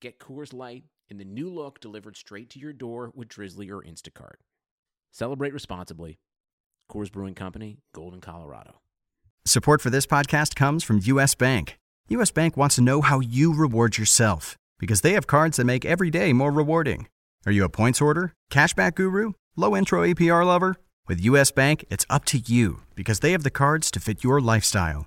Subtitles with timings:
[0.00, 3.82] Get Coors Light in the new look delivered straight to your door with Drizly or
[3.82, 4.36] Instacart.
[5.10, 6.20] Celebrate responsibly.
[6.88, 8.80] Coors Brewing Company, Golden, Colorado.
[9.44, 11.78] Support for this podcast comes from US Bank.
[12.10, 15.84] US Bank wants to know how you reward yourself because they have cards that make
[15.84, 17.08] every day more rewarding.
[17.44, 20.76] Are you a points order, cashback guru, low intro APR lover?
[21.08, 24.40] With US Bank, it's up to you because they have the cards to fit your
[24.40, 25.06] lifestyle.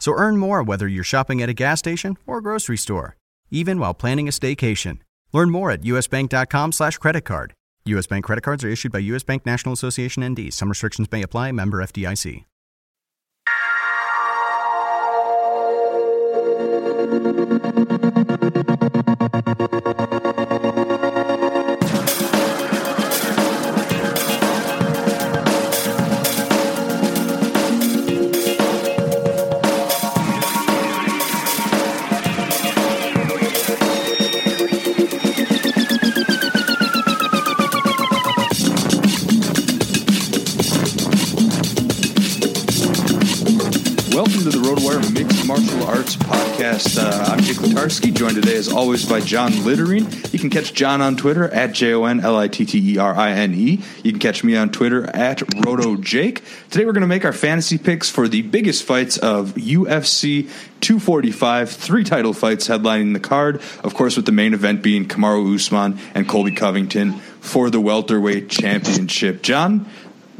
[0.00, 3.16] So earn more whether you're shopping at a gas station or grocery store,
[3.52, 4.98] even while planning a staycation.
[5.32, 7.54] Learn more at usbank.com slash credit card.
[7.84, 8.06] U.S.
[8.06, 9.22] Bank credit cards are issued by U.S.
[9.22, 10.52] Bank National Association ND.
[10.52, 11.52] Some restrictions may apply.
[11.52, 12.44] Member FDIC.
[44.22, 46.96] Welcome to the RotoWire Mixed Martial Arts Podcast.
[46.96, 50.32] Uh, I'm Jake Latarski, joined today as always by John Litterine.
[50.32, 52.98] You can catch John on Twitter at J O N L I T T E
[52.98, 53.80] R I N E.
[54.04, 56.40] You can catch me on Twitter at RotoJake.
[56.70, 60.48] Today we're going to make our fantasy picks for the biggest fights of UFC
[60.82, 63.60] 245, three title fights headlining the card.
[63.82, 68.48] Of course, with the main event being Kamaru Usman and Colby Covington for the welterweight
[68.48, 69.42] championship.
[69.42, 69.86] John,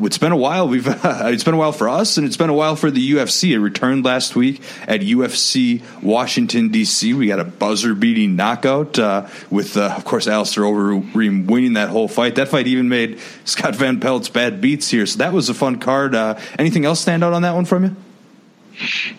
[0.00, 0.68] it's been a while.
[0.68, 3.50] We've it's been a while for us, and it's been a while for the UFC.
[3.50, 7.14] It returned last week at UFC Washington D.C.
[7.14, 12.08] We got a buzzer-beating knockout uh, with, uh, of course, Alistair Overeem winning that whole
[12.08, 12.36] fight.
[12.36, 15.78] That fight even made Scott Van Pelt's bad beats here, so that was a fun
[15.78, 16.14] card.
[16.14, 17.96] Uh, anything else stand out on that one from you?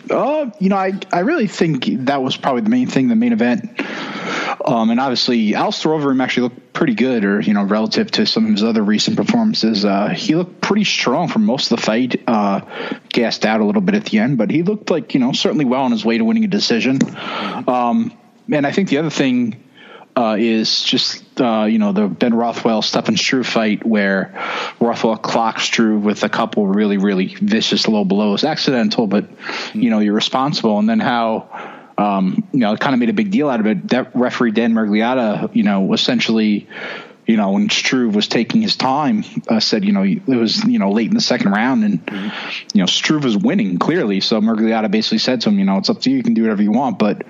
[0.09, 3.34] Uh, you know, I I really think that was probably the main thing, the main
[3.34, 3.79] event.
[4.66, 8.45] Um, and obviously, Alistair Overeem actually looked pretty good, or you know, relative to some
[8.45, 9.85] of his other recent performances.
[9.85, 12.22] Uh, he looked pretty strong for most of the fight.
[12.28, 12.61] Uh,
[13.09, 15.66] gassed out a little bit at the end, but he looked like you know certainly
[15.66, 17.00] well on his way to winning a decision.
[17.67, 18.17] Um,
[18.51, 19.63] and I think the other thing
[20.16, 24.34] uh, is just uh, you know the Ben Rothwell Stefan Struve fight where
[24.79, 29.25] Rothwell clocks Struve with a couple really really vicious low blows, accidental, but
[29.73, 31.72] you know you're responsible, and then how.
[31.97, 33.89] Um, you know, kind of made a big deal out of it.
[33.89, 36.67] That referee Dan Miragliotta, you know, essentially,
[37.25, 40.79] you know, when Struve was taking his time, uh, said, you know, it was, you
[40.79, 42.01] know, late in the second round and,
[42.73, 44.19] you know, Struve was winning clearly.
[44.19, 46.17] So Mergliata basically said to him, you know, it's up to you.
[46.17, 47.22] You can do whatever you want, but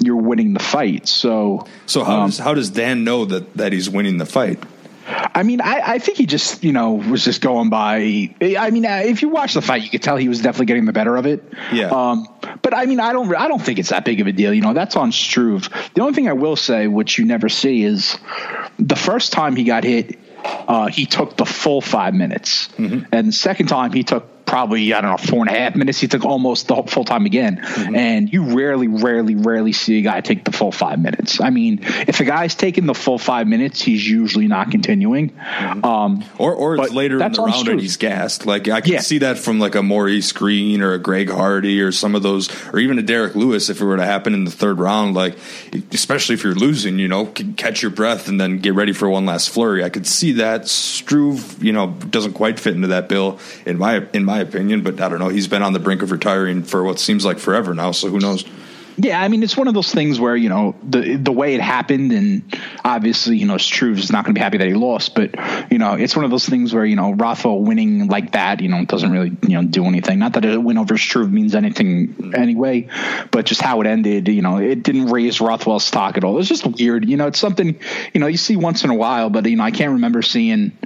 [0.00, 1.08] you're winning the fight.
[1.08, 4.62] So, So how um, does how does Dan know that that he's winning the fight?
[5.06, 8.34] I mean, I, I think he just, you know, was just going by.
[8.40, 10.84] I mean, uh, if you watch the fight, you could tell he was definitely getting
[10.84, 11.42] the better of it.
[11.72, 11.88] Yeah.
[11.88, 12.28] Um,
[12.62, 14.52] but I mean, I don't, I don't think it's that big of a deal.
[14.52, 15.68] You know, that's on Struve.
[15.94, 18.16] The only thing I will say, which you never see, is
[18.78, 22.68] the first time he got hit, uh, he took the full five minutes,
[23.12, 25.98] and the second time he took probably I don't know four and a half minutes.
[25.98, 27.96] He took almost the full time again, mm-hmm.
[27.96, 31.40] and you rarely, rarely, rarely see a guy take the full five minutes.
[31.40, 35.30] I mean, if a guy's taking the full five minutes, he's usually not continuing.
[35.30, 35.84] Mm-hmm.
[35.86, 38.44] Um, or or it's later in the round and he's gassed.
[38.44, 39.00] Like I can yeah.
[39.00, 42.50] see that from like a Maurice Greene or a Greg Hardy or some of those,
[42.74, 45.14] or even a Derrick Lewis if it were to happen in the third round.
[45.14, 45.34] Like
[45.92, 47.24] especially if you're losing, you know,
[47.56, 49.82] catch your breath and then get ready for one last flurry.
[49.82, 54.06] I could see that Struve, you know, doesn't quite fit into that bill in my
[54.12, 54.82] in my opinion.
[54.82, 55.28] But I don't know.
[55.28, 57.92] He's been on the brink of retiring for what seems like forever now.
[57.92, 58.44] So who knows?
[58.98, 61.62] Yeah, I mean, it's one of those things where you know the the way it
[61.62, 62.42] happened, and
[62.84, 65.34] obviously, you know, Struve is not going to be happy that he lost, but
[65.70, 68.68] you know, it's one of those things where you know Rothwell winning like that, you
[68.68, 70.18] know, doesn't really you know do anything.
[70.18, 72.88] Not that a win over Struve means anything anyway,
[73.30, 76.38] but just how it ended, you know, it didn't raise Rothwell's stock at all.
[76.38, 77.28] It's just weird, you know.
[77.28, 77.78] It's something
[78.12, 80.76] you know you see once in a while, but you know, I can't remember seeing.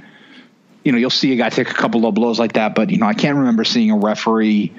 [0.87, 2.97] You know, you'll see a guy take a couple low blows like that, but you
[2.97, 4.73] know, I can't remember seeing a referee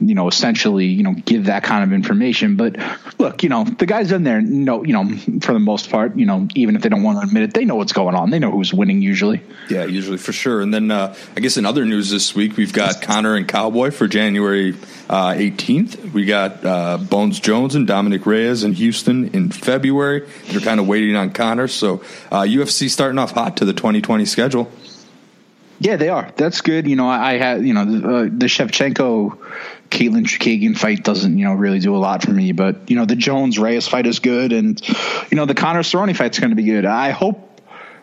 [0.00, 2.56] you know, essentially, you know, give that kind of information.
[2.56, 2.76] But
[3.18, 5.08] look, you know, the guys in there know, you know,
[5.40, 7.64] for the most part, you know, even if they don't want to admit it, they
[7.64, 8.30] know what's going on.
[8.30, 9.42] They know who's winning usually.
[9.68, 10.60] Yeah, usually for sure.
[10.60, 13.90] And then uh, I guess in other news this week, we've got Conor and Cowboy
[13.90, 14.76] for January
[15.10, 16.12] uh, 18th.
[16.12, 20.28] We got uh, Bones Jones and Dominick Reyes in Houston in February.
[20.46, 21.68] They're kind of waiting on Conor.
[21.68, 21.98] So
[22.30, 24.70] UFC uh, starting off hot to the 2020 schedule.
[25.80, 26.32] Yeah, they are.
[26.36, 26.88] That's good.
[26.88, 29.38] You know, I, I had, you know, the, uh, the Shevchenko
[29.90, 32.52] Katlyn Chookagian fight doesn't, you know, really do a lot for me.
[32.52, 34.52] But, you know, the Jones Reyes fight is good.
[34.52, 34.80] And,
[35.30, 36.84] you know, the Conor Cerrone fight's going to be good.
[36.84, 37.44] I hope,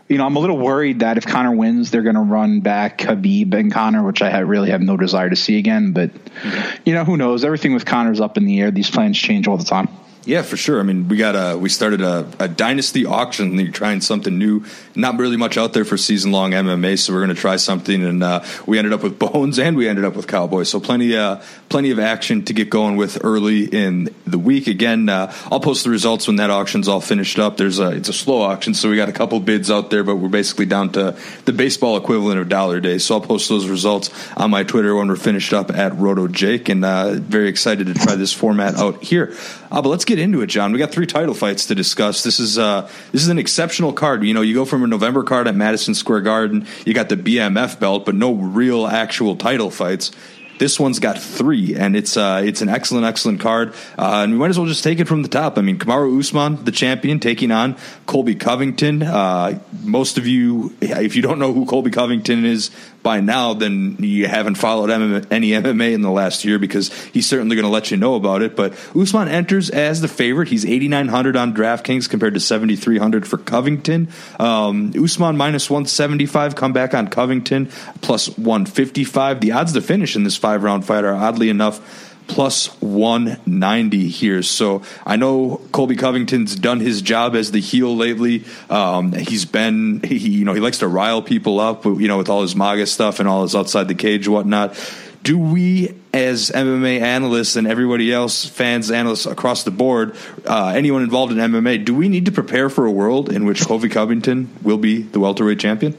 [0.08, 3.00] you know, I'm a little worried that if Conor wins, they're going to run back
[3.00, 5.92] Khabib and Conor, which I have, really have no desire to see again.
[5.92, 6.82] But, mm-hmm.
[6.86, 7.44] you know, who knows?
[7.44, 8.72] Everything with Conor's up in the air.
[8.72, 9.90] These plans change all the time.
[10.26, 10.80] Yeah, for sure.
[10.80, 13.60] I mean, we got a we started a, a dynasty auction.
[13.60, 14.66] You're trying something new.
[14.96, 18.04] Not really much out there for season long MMA, so we're going to try something.
[18.04, 20.70] And uh, we ended up with Bones, and we ended up with Cowboys.
[20.70, 24.66] So plenty uh, plenty of action to get going with early in the week.
[24.66, 27.58] Again, uh, I'll post the results when that auction's all finished up.
[27.58, 30.16] There's a it's a slow auction, so we got a couple bids out there, but
[30.16, 32.98] we're basically down to the baseball equivalent of dollar day.
[32.98, 36.68] So I'll post those results on my Twitter when we're finished up at Roto Jake,
[36.68, 39.36] and uh, very excited to try this format out here.
[39.72, 40.72] Uh, but let's get into it, John.
[40.72, 42.24] We got three title fights to discuss.
[42.24, 44.24] This is uh, this is an exceptional card.
[44.24, 47.18] You know, you go from a November card at Madison Square Garden, you got the
[47.18, 50.12] BMF belt, but no real actual title fights.
[50.58, 53.74] This one's got three, and it's uh, it's an excellent, excellent card.
[53.98, 55.58] Uh, and we might as well just take it from the top.
[55.58, 57.76] I mean, Kamaru Usman, the champion, taking on
[58.06, 59.04] Colby Covington.
[59.04, 62.72] Uh, most of you, if you don't know who Colby Covington is
[63.06, 67.30] by now, then you haven't followed MMA, any MMA in the last year because he's
[67.30, 68.56] certainly going to let you know about it.
[68.56, 70.48] But Usman enters as the favorite.
[70.48, 74.10] He's 8,900 on DraftKings compared to 7,300 for Covington.
[74.40, 77.68] Um, Usman minus 175, comeback on Covington
[78.02, 79.40] plus 155.
[79.40, 84.44] The odds to finish in this five round fight are oddly enough plus 190 here.
[84.44, 88.44] So I know Colby Covington's done his job as the heel lately.
[88.70, 92.30] Um, he's been, he, you know, he likes to rile people up, you know, with
[92.30, 94.76] all his MAGA stuff and all his outside the cage whatnot.
[95.24, 101.02] Do we, as MMA analysts and everybody else, fans, analysts across the board, uh, anyone
[101.02, 104.50] involved in MMA, do we need to prepare for a world in which Colby Covington
[104.62, 105.98] will be the welterweight champion?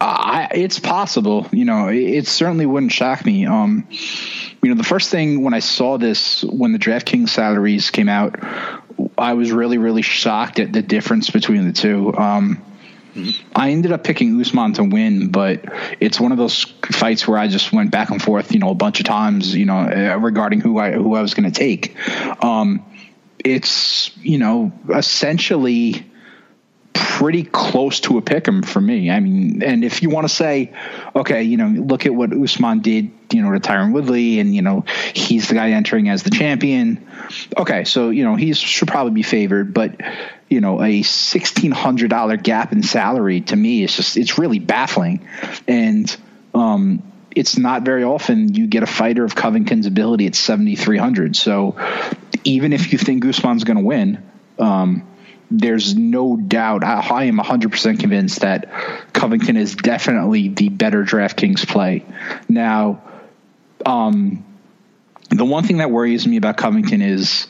[0.00, 1.46] Uh, it's possible.
[1.50, 3.46] You know, it, it, certainly wouldn't shock me.
[3.46, 3.88] Um,
[4.62, 8.36] you know, the first thing when I saw this, when the DraftKings salaries came out,
[9.16, 12.14] I was really, really shocked at the difference between the two.
[12.16, 12.62] Um,
[13.56, 15.64] I ended up picking Usman to win, but
[15.98, 16.62] it's one of those
[16.92, 19.64] fights where I just went back and forth, you know, a bunch of times, you
[19.64, 21.96] know, uh, regarding who I who I was going to take.
[22.44, 22.84] Um,
[23.44, 26.07] it's you know essentially
[26.94, 29.10] pretty close to a pick 'em for me.
[29.10, 30.72] I mean, and if you want to say,
[31.16, 34.62] okay, you know, look at what Usman did, you know, to Tyron Woodley, and you
[34.62, 37.04] know, he's the guy entering as the champion.
[37.56, 40.00] Okay, so you know, he should probably be favored, but
[40.48, 44.60] you know, a sixteen hundred dollar gap in salary to me is just it's really
[44.60, 45.26] baffling,
[45.66, 46.16] and
[46.54, 47.02] um,
[47.34, 51.34] it's not very often you get a fighter of Covington's ability at seventy three hundred.
[51.34, 51.76] So
[52.44, 54.22] even if you think Usman's going to win.
[54.60, 55.04] Um,
[55.50, 56.84] there's no doubt.
[56.84, 58.70] I, I am 100% convinced that
[59.12, 62.04] Covington is definitely the better DraftKings play.
[62.48, 63.02] Now,
[63.86, 64.44] um,
[65.30, 67.46] the one thing that worries me about Covington is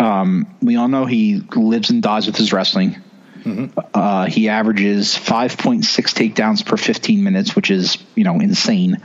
[0.00, 2.96] um, we all know he lives and dies with his wrestling.
[3.40, 3.78] Mm-hmm.
[3.94, 8.98] Uh, he averages 5.6 takedowns per 15 minutes, which is you know insane.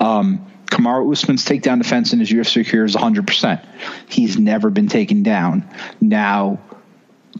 [0.00, 3.64] Um, Kamaru Usman's takedown defense in his UFC career is 100%.
[4.08, 5.68] He's never been taken down.
[6.00, 6.60] Now,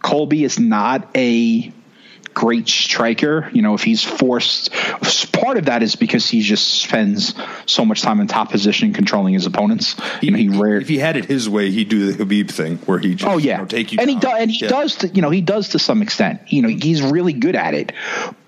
[0.03, 1.73] Colby is not a
[2.35, 3.51] great striker.
[3.53, 4.71] You know, if he's forced,
[5.33, 7.35] part of that is because he just spends
[7.67, 9.97] so much time in top position controlling his opponents.
[10.23, 10.77] You know, he rare.
[10.77, 13.39] If he had it his way, he'd do the Khabib thing where he just Oh
[13.39, 14.15] yeah, you know, take you and down.
[14.17, 14.69] he does, and he Yeah.
[14.69, 14.97] does.
[14.97, 16.43] To, you know, he does to some extent.
[16.49, 17.93] You know, he's really good at it.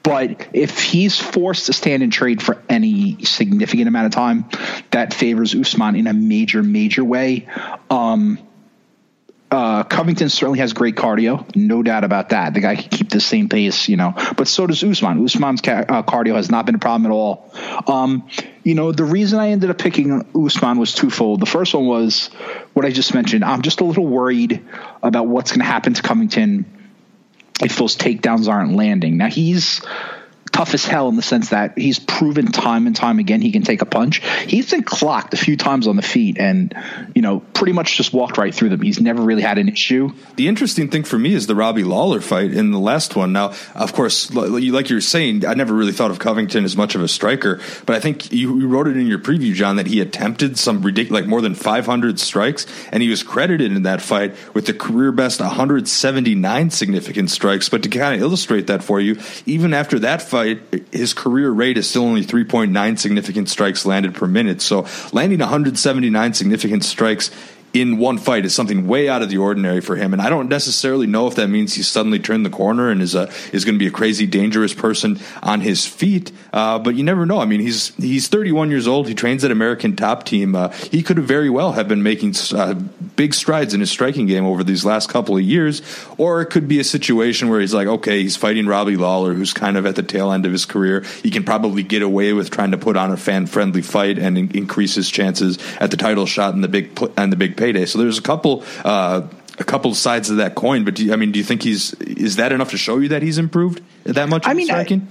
[0.04, 4.44] But if he's forced to stand and trade for any significant amount of time,
[4.92, 7.48] that favors Usman in a major, major way.
[7.90, 8.38] Um,
[9.50, 12.54] uh, Covington certainly has great cardio, no doubt about that.
[12.54, 14.14] The guy can keep the same pace, you know.
[14.36, 15.24] But so does Usman.
[15.24, 17.50] Usman's ca- uh, cardio has not been a problem at all.
[17.86, 18.28] Um,
[18.62, 21.40] you know, the reason I ended up picking Usman was twofold.
[21.40, 22.28] The first one was
[22.74, 23.44] what I just mentioned.
[23.44, 24.64] I'm just a little worried
[25.02, 26.64] about what's going to happen to Covington
[27.60, 29.16] if those takedowns aren't landing.
[29.16, 29.82] Now he's
[30.52, 33.62] tough as hell in the sense that he's proven time and time again he can
[33.62, 34.18] take a punch.
[34.46, 36.74] He's been clocked a few times on the feet and,
[37.14, 38.80] you know, pretty much just walked right through them.
[38.80, 40.12] He's never really had an issue.
[40.36, 43.32] The interesting thing for me is the Robbie Lawler fight in the last one.
[43.32, 46.94] Now, of course, like you were saying, I never really thought of Covington as much
[46.94, 49.86] of a striker, but I think you, you wrote it in your preview, John, that
[49.86, 54.02] he attempted some ridiculous, like more than 500 strikes, and he was credited in that
[54.02, 57.68] fight with the career best 179 significant strikes.
[57.68, 60.39] But to kind of illustrate that for you, even after that fight,
[60.92, 64.62] his career rate is still only 3.9 significant strikes landed per minute.
[64.62, 67.30] So landing 179 significant strikes
[67.72, 70.12] in one fight is something way out of the ordinary for him.
[70.12, 73.14] And I don't necessarily know if that means he's suddenly turned the corner and is
[73.14, 76.32] a is going to be a crazy dangerous person on his feet.
[76.52, 77.40] Uh, but you never know.
[77.40, 79.08] I mean, he's he's 31 years old.
[79.08, 80.54] He trains at American Top Team.
[80.54, 82.74] Uh, he could very well have been making uh,
[83.16, 85.82] big strides in his striking game over these last couple of years,
[86.18, 89.52] or it could be a situation where he's like, okay, he's fighting Robbie Lawler, who's
[89.52, 91.02] kind of at the tail end of his career.
[91.22, 94.36] He can probably get away with trying to put on a fan friendly fight and
[94.36, 97.56] in- increase his chances at the title shot and the big pl- and the big
[97.60, 97.86] payday.
[97.86, 98.64] So there's a couple.
[98.84, 101.62] Uh, a couple sides of that coin, but do you, I mean, do you think
[101.62, 104.46] he's is that enough to show you that he's improved that much?
[104.46, 105.08] I in mean, I- striking?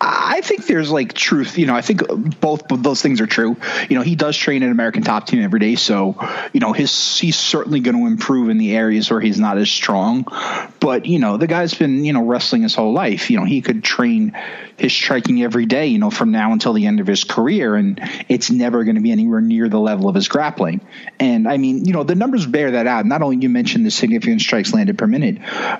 [0.00, 1.58] I think there's like truth.
[1.58, 2.02] You know, I think
[2.40, 3.56] both of those things are true.
[3.88, 6.14] You know, he does train at American Top Team every day, so
[6.52, 9.68] you know his he's certainly going to improve in the areas where he's not as
[9.68, 10.24] strong.
[10.78, 13.28] But you know, the guy's been you know wrestling his whole life.
[13.28, 14.36] You know, he could train
[14.76, 15.86] his striking every day.
[15.86, 19.02] You know, from now until the end of his career, and it's never going to
[19.02, 20.80] be anywhere near the level of his grappling.
[21.18, 23.04] And I mean, you know, the numbers bear that out.
[23.04, 25.38] Not only you mentioned the significant strikes landed per minute,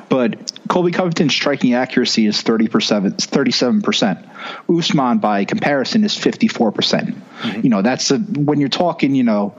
[0.08, 4.07] but Colby Covington's striking accuracy is 30 percent, 37 percent.
[4.68, 7.16] Usman, by comparison, is 54 percent.
[7.62, 9.54] You know, that's a, when you're talking, you know,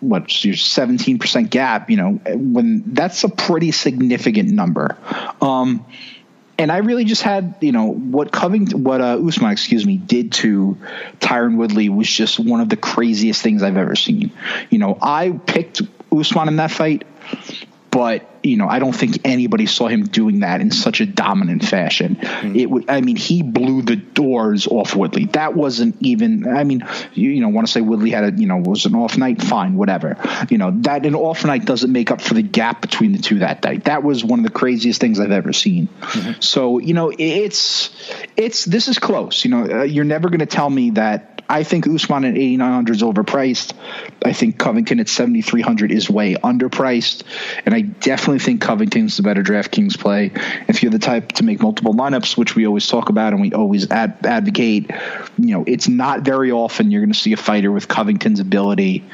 [0.00, 1.90] what's your 17 percent gap.
[1.90, 4.96] You know, when that's a pretty significant number.
[5.40, 5.84] Um,
[6.60, 10.32] and I really just had, you know, what Covington, what uh, Usman, excuse me, did
[10.32, 10.76] to
[11.18, 14.30] Tyron Woodley was just one of the craziest things I've ever seen.
[14.68, 15.80] You know, I picked
[16.12, 17.06] Usman in that fight,
[17.90, 21.64] but you know, I don't think anybody saw him doing that in such a dominant
[21.64, 22.18] fashion.
[22.56, 25.26] It would, I mean, he blew the doors off Woodley.
[25.26, 28.46] That wasn't even, I mean, you, you know, want to say Woodley had a, you
[28.46, 30.16] know, was an off night, fine, whatever.
[30.48, 33.40] You know, that an off night doesn't make up for the gap between the two
[33.40, 33.84] that night.
[33.84, 35.88] That was one of the craziest things I've ever seen.
[36.40, 37.90] So, you know, it's,
[38.36, 39.44] it's, this is close.
[39.44, 42.94] You know, uh, you're never going to tell me that I think Usman at 8,900
[42.94, 43.72] is overpriced.
[44.24, 47.24] I think Covington at 7,300 is way underpriced.
[47.66, 50.30] And I definitely think Covington's the better DraftKings play.
[50.68, 53.52] If you're the type to make multiple lineups, which we always talk about and we
[53.52, 54.92] always ad- advocate,
[55.38, 59.04] you know, it's not very often you're going to see a fighter with Covington's ability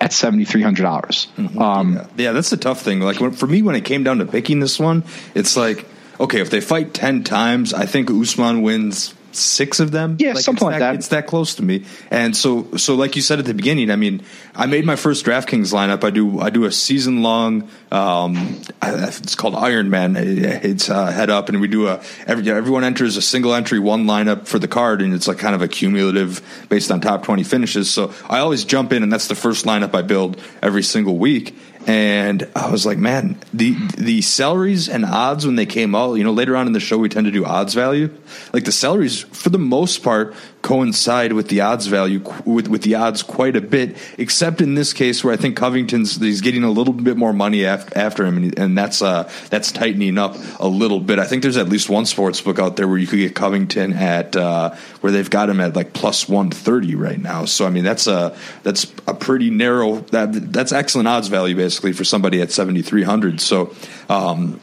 [0.00, 1.28] at seventy three hundred dollars.
[1.58, 3.00] Um, Yeah, that's the tough thing.
[3.00, 5.86] Like when, for me, when it came down to picking this one, it's like,
[6.18, 10.16] okay, if they fight ten times, I think Usman wins six of them.
[10.18, 10.94] Yeah, something it's like that.
[10.96, 11.84] It's that close to me.
[12.10, 14.22] And so, so like you said at the beginning, I mean,
[14.54, 16.04] I made my first DraftKings lineup.
[16.04, 17.68] I do, I do a season long.
[17.90, 20.16] Um, it's called Iron Man.
[20.16, 24.04] It's uh, head up, and we do a every, everyone enters a single entry one
[24.04, 27.44] lineup for the card, and it's like kind of a cumulative based on top twenty
[27.44, 27.90] finishes.
[27.90, 31.56] So I always jump in, and that's the first lineup I build every single week
[31.86, 36.24] and I was like, man, the the salaries and odds when they came out, you
[36.24, 38.10] know, later on in the show we tend to do odds value.
[38.52, 40.34] Like the salaries, for the most part,
[40.64, 44.94] coincide with the odds value with with the odds quite a bit, except in this
[44.94, 48.38] case where I think Covington's he's getting a little bit more money after, after him,
[48.38, 51.18] and, and that's uh that's tightening up a little bit.
[51.18, 53.92] I think there's at least one sports book out there where you could get Covington
[53.92, 57.44] at uh, where they've got him at like plus one thirty right now.
[57.44, 61.92] So I mean that's a that's a pretty narrow that that's excellent odds value basically
[61.92, 63.40] for somebody at seventy three hundred.
[63.40, 63.74] So.
[64.08, 64.60] Um,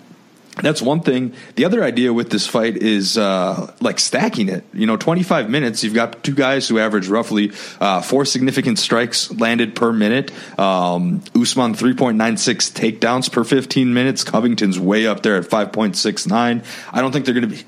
[0.58, 1.34] that's one thing.
[1.56, 4.66] The other idea with this fight is uh, like stacking it.
[4.74, 9.32] You know, 25 minutes, you've got two guys who average roughly uh, four significant strikes
[9.32, 10.32] landed per minute.
[10.60, 14.24] Um, Usman 3.96 takedowns per 15 minutes.
[14.24, 16.66] Covington's way up there at 5.69.
[16.92, 17.64] I don't think they're going to be.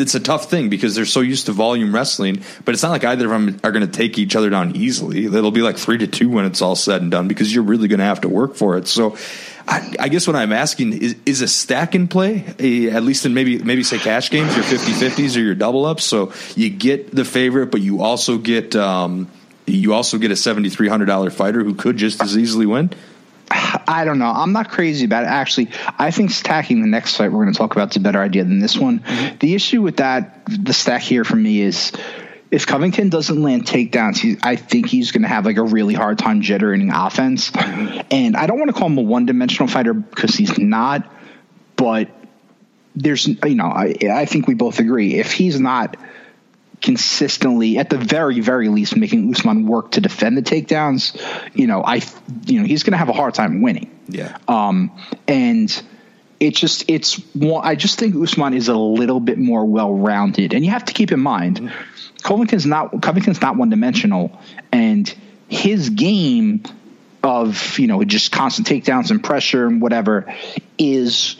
[0.00, 2.42] it's a tough thing because they're so used to volume wrestling.
[2.64, 5.24] But it's not like either of them are going to take each other down easily.
[5.26, 7.88] It'll be like three to two when it's all said and done because you're really
[7.88, 8.86] going to have to work for it.
[8.86, 9.16] So.
[9.68, 13.34] I, I, guess what I'm asking is is a stack in play, at least in
[13.34, 16.04] maybe maybe say cash games, your 50-50s or your double ups.
[16.04, 19.28] So you get the favorite, but you also get um,
[19.66, 22.90] you also get a seventy three hundred dollar fighter who could just as easily win.
[23.50, 24.26] I don't know.
[24.26, 25.28] I'm not crazy about it.
[25.28, 28.20] Actually, I think stacking the next fight we're going to talk about is a better
[28.20, 29.00] idea than this one.
[29.00, 29.38] Mm-hmm.
[29.38, 31.92] The issue with that, the stack here for me is
[32.50, 35.94] if Covington doesn't land takedowns, he, I think he's going to have like a really
[35.94, 37.50] hard time jittering offense.
[38.10, 41.10] And I don't want to call him a one dimensional fighter because he's not,
[41.74, 42.08] but
[42.94, 45.96] there's, you know, I, I think we both agree if he's not
[46.80, 51.20] consistently, at the very, very least, making Usman work to defend the takedowns,
[51.54, 52.02] you know, I,
[52.44, 53.90] you know, he's going to have a hard time winning.
[54.08, 54.36] Yeah.
[54.46, 54.92] Um,
[55.26, 55.82] and
[56.38, 57.20] it's just, it's,
[57.62, 60.92] I just think Usman is a little bit more well rounded, and you have to
[60.92, 61.95] keep in mind, mm-hmm.
[62.26, 64.36] Covington's not Covington's not one dimensional,
[64.72, 65.12] and
[65.48, 66.64] his game
[67.22, 70.34] of you know just constant takedowns and pressure and whatever
[70.76, 71.36] is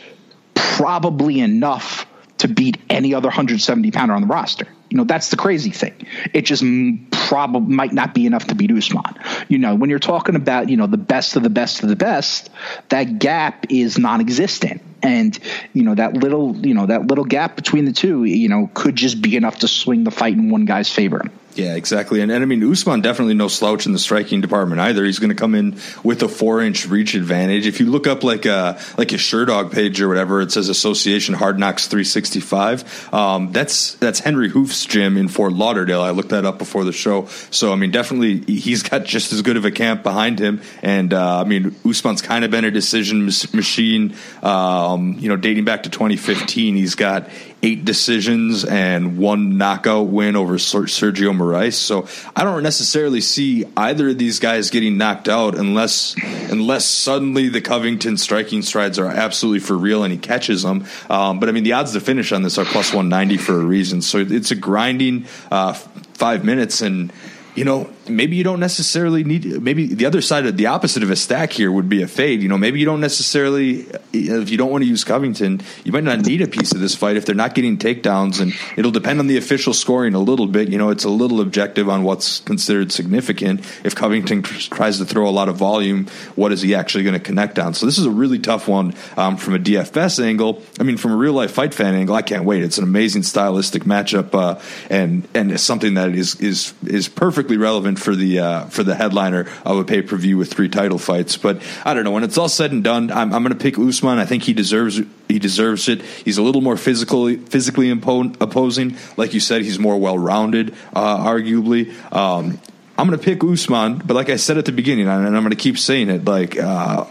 [0.55, 2.07] probably enough
[2.39, 4.67] to beat any other 170 pounder on the roster.
[4.89, 6.07] You know, that's the crazy thing.
[6.33, 6.63] It just
[7.11, 9.03] probably might not be enough to beat Usman.
[9.49, 11.95] You know, when you're talking about, you know, the best of the best of the
[11.95, 12.49] best,
[12.89, 14.81] that gap is non existent.
[15.03, 15.37] And,
[15.73, 18.95] you know, that little, you know, that little gap between the two, you know, could
[18.95, 21.23] just be enough to swing the fight in one guy's favor.
[21.57, 22.21] Yeah, exactly.
[22.21, 25.03] And, and I mean, Usman definitely no slouch in the striking department either.
[25.03, 27.65] He's going to come in with a four inch reach advantage.
[27.65, 30.69] If you look up like a, uh, like a Sherdog page or whatever, it says
[30.69, 33.11] Association Hard Knocks 365.
[33.11, 36.01] Um, that's, that's Henri Hooft's gym in Fort Lauderdale.
[36.01, 37.25] I looked that up before the show.
[37.49, 40.61] So, I mean, definitely he's got just as good of a camp behind him.
[40.83, 45.65] And, uh, I mean, Usman's kind of been a decision machine, um, you know, dating
[45.65, 46.75] back to 2015.
[46.75, 47.29] He's got
[47.63, 51.73] eight decisions and one knockout win over Sergio Moraes.
[51.73, 56.15] So I don't necessarily see either of these guys getting knocked out unless
[56.51, 60.85] unless suddenly the Covington striking strides are absolutely for real and he catches them.
[61.09, 63.63] Um, but I mean, the odds to finish on this are plus 190 for a
[63.63, 64.01] reason.
[64.01, 67.11] So it's a grinding uh, five minutes and
[67.57, 69.63] you know, maybe you don't necessarily need.
[69.63, 72.43] Maybe the other side of the opposite of a stack here would be a fade.
[72.43, 76.03] You know, maybe you don't necessarily if you don't want to use Covington, you might
[76.03, 79.19] not need a piece of this fight if they're not getting takedowns, and it'll depend
[79.19, 80.69] on the official scoring a little bit.
[80.69, 83.61] You know, it's a little objective on what's considered significant.
[83.83, 87.19] If Covington tries to throw a lot of volume, what is he actually going to
[87.19, 87.73] connect on?
[87.73, 90.61] So this is a really tough one um, from a DFS angle.
[90.79, 92.61] I mean, from a real life fight fan angle, I can't wait.
[92.61, 97.46] It's an amazing stylistic matchup, uh, and and it's something that is is is perfect
[97.47, 100.67] perfectly relevant for the uh, for the headliner of a pay per view with three
[100.67, 101.37] title fights.
[101.37, 103.09] But I don't know when it's all said and done.
[103.09, 104.19] I'm, I'm going to pick Usman.
[104.19, 106.01] I think he deserves he deserves it.
[106.01, 109.61] He's a little more physically physically impo- opposing, like you said.
[109.61, 111.93] He's more well rounded, uh, arguably.
[112.11, 112.59] Um,
[112.97, 115.51] I'm going to pick Usman, but like I said at the beginning, and I'm going
[115.51, 117.05] to keep saying it, like uh,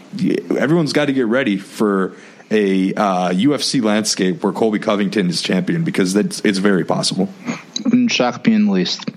[0.58, 2.14] everyone's got to get ready for
[2.50, 7.32] a uh, UFC landscape where Colby Covington is champion because that's it's very possible.
[8.08, 9.08] Shock me in the least.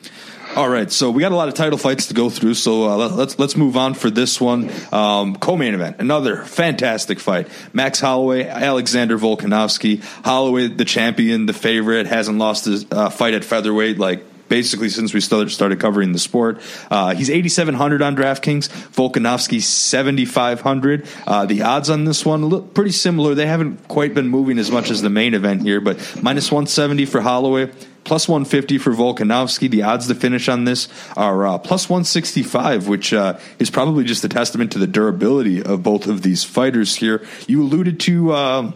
[0.56, 3.08] All right, so we got a lot of title fights to go through, so uh,
[3.10, 4.72] let's let's move on for this one.
[4.92, 10.02] Um, co-main event, another fantastic fight: Max Holloway, Alexander Volkanovski.
[10.26, 15.14] Holloway, the champion, the favorite, hasn't lost his uh, fight at featherweight like basically since
[15.14, 16.60] we started covering the sport.
[16.90, 18.70] Uh, he's 8,700 on DraftKings.
[18.92, 21.08] Volkanovski 7,500.
[21.28, 23.36] Uh, the odds on this one look pretty similar.
[23.36, 27.06] They haven't quite been moving as much as the main event here, but minus 170
[27.06, 27.72] for Holloway,
[28.04, 29.70] plus 150 for Volkanovski.
[29.70, 34.24] The odds to finish on this are uh, plus 165, which uh, is probably just
[34.24, 37.26] a testament to the durability of both of these fighters here.
[37.48, 38.74] You alluded to.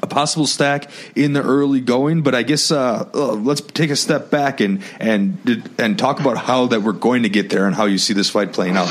[0.00, 3.96] A possible stack in the early going, but I guess uh, uh, let's take a
[3.96, 7.74] step back and and and talk about how that we're going to get there and
[7.74, 8.88] how you see this fight playing out.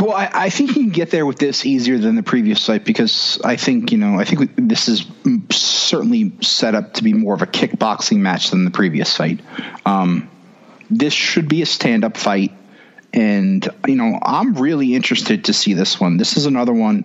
[0.00, 2.84] Well, I, I, think you can get there with this easier than the previous fight
[2.84, 5.06] because I think you know I think this is
[5.50, 9.40] certainly set up to be more of a kickboxing match than the previous fight.
[9.86, 10.30] Um,
[10.90, 12.52] this should be a stand-up fight,
[13.12, 16.16] and you know I'm really interested to see this one.
[16.16, 17.04] This is another one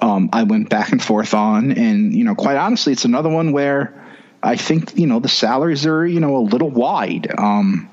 [0.00, 3.52] um, I went back and forth on, and you know, quite honestly, it's another one
[3.52, 4.04] where
[4.42, 7.32] I think you know the salaries are you know a little wide.
[7.36, 7.90] Um,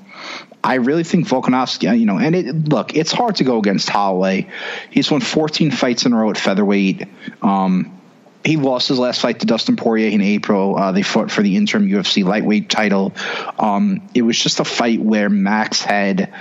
[0.63, 4.47] I really think Volkanovski, you know, and it, look, it's hard to go against Holloway.
[4.89, 7.05] He's won 14 fights in a row at featherweight.
[7.41, 7.99] Um,
[8.45, 10.77] he lost his last fight to Dustin Poirier in April.
[10.77, 13.13] Uh, they fought for the interim UFC lightweight title.
[13.59, 16.33] Um, it was just a fight where Max had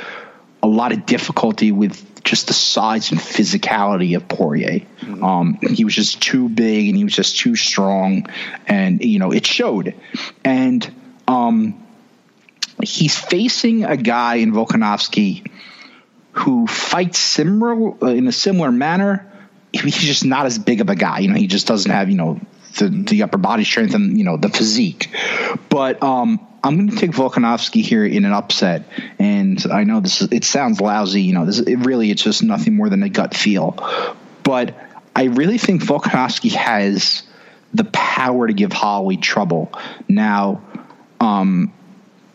[0.62, 4.86] a lot of difficulty with just the size and physicality of Poirier.
[5.22, 8.26] Um, he was just too big and he was just too strong,
[8.66, 9.94] and you know it showed.
[10.44, 10.88] And
[11.26, 11.84] um,
[12.82, 15.50] he's facing a guy in Volkanovski
[16.32, 19.28] who fights similar uh, in a similar manner.
[19.72, 21.20] He's just not as big of a guy.
[21.20, 22.40] You know, he just doesn't have you know
[22.78, 25.14] the the upper body strength and you know the physique.
[25.68, 28.86] But um, I'm going to take Volkanovski here in an upset,
[29.18, 31.22] and I know this is, it sounds lousy.
[31.22, 33.76] You know, this it really it's just nothing more than a gut feel,
[34.42, 34.74] but
[35.14, 37.22] I really think Volkanovski has
[37.74, 39.72] the power to give Holloway trouble.
[40.08, 40.62] Now,
[41.20, 41.72] um,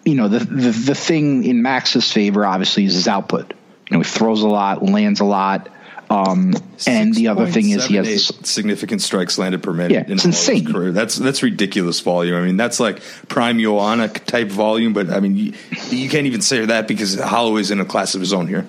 [0.06, 3.54] you know, the, the the thing in Max's favor obviously is his output.
[3.90, 5.70] You know, he throws a lot, lands a lot.
[6.10, 6.54] Um,
[6.86, 9.92] and the other thing is he has significant strikes landed per minute.
[9.92, 10.72] Yeah, in it's insane.
[10.72, 10.92] Career.
[10.92, 12.36] That's that's ridiculous volume.
[12.36, 14.94] I mean, that's like prime Joanna type volume.
[14.94, 15.54] But I mean, you,
[15.90, 18.66] you can't even say that because Holloway's in a class of his own here.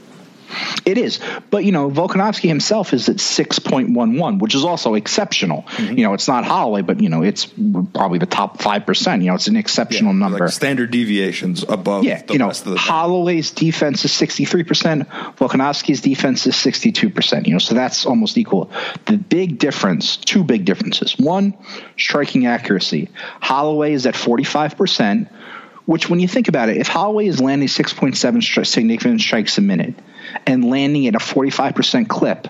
[0.84, 4.64] It is, but you know, Volkanovski himself is at six point one one, which is
[4.64, 5.62] also exceptional.
[5.62, 5.98] Mm-hmm.
[5.98, 9.22] You know, it's not Holloway, but you know, it's probably the top five percent.
[9.22, 10.38] You know, it's an exceptional yeah, number.
[10.38, 12.04] Like standard deviations above.
[12.04, 15.08] Yeah, you know, Holloway's defense is sixty three percent.
[15.08, 17.46] Volkanovski's defense is sixty two percent.
[17.46, 18.70] You know, so that's almost equal.
[19.06, 21.18] The big difference, two big differences.
[21.18, 21.54] One,
[21.96, 23.10] striking accuracy.
[23.40, 25.28] Holloway is at forty five percent
[25.88, 29.62] which when you think about it, if Holloway is landing 6.7 stri- significant strikes a
[29.62, 29.94] minute
[30.46, 32.46] and landing at a 45% clip,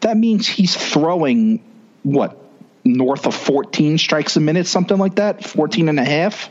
[0.00, 1.64] that means he's throwing
[2.02, 2.38] what
[2.84, 6.50] north of 14 strikes a minute, something like that, 14 and a half.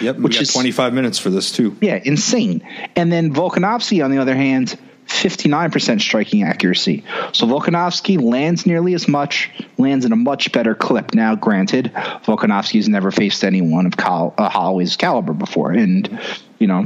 [0.00, 1.76] Yep, which is 25 minutes for this too.
[1.82, 2.66] Yeah, insane.
[2.96, 7.04] And then Volkanovski, on the other hand, 59% striking accuracy.
[7.32, 11.14] So Volkanovski lands nearly as much, lands in a much better clip.
[11.14, 15.72] Now, granted, Volkanovski's never faced anyone of Cal- uh, Holloway's caliber before.
[15.72, 16.20] And,
[16.58, 16.80] you know,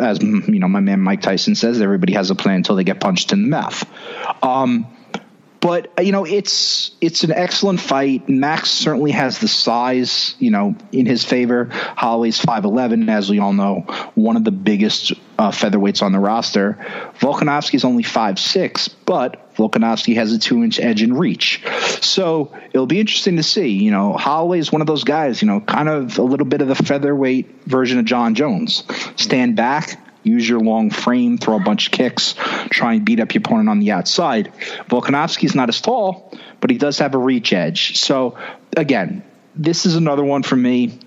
[0.00, 3.00] as you know, my man Mike Tyson says, everybody has a plan until they get
[3.00, 3.84] punched in the mouth.
[4.42, 4.86] Um,
[5.62, 8.28] but uh, you know it's it's an excellent fight.
[8.28, 11.68] Max certainly has the size, you know, in his favor.
[11.70, 16.18] Holloway's five eleven, as we all know, one of the biggest uh, featherweights on the
[16.18, 16.78] roster.
[17.20, 21.62] Volkanovski's only five six, but Volkanovski has a two inch edge in reach.
[22.00, 23.68] So it'll be interesting to see.
[23.68, 25.40] You know, Holloway's one of those guys.
[25.40, 28.82] You know, kind of a little bit of the featherweight version of Jon Jones.
[29.14, 32.34] Stand back, use your long frame, throw a bunch of kicks,
[32.70, 34.52] try and beat up your opponent on the outside.
[34.88, 37.98] Volkanovski's not as tall, but he does have a reach edge.
[37.98, 38.38] So
[38.76, 40.98] again, this is another one for me.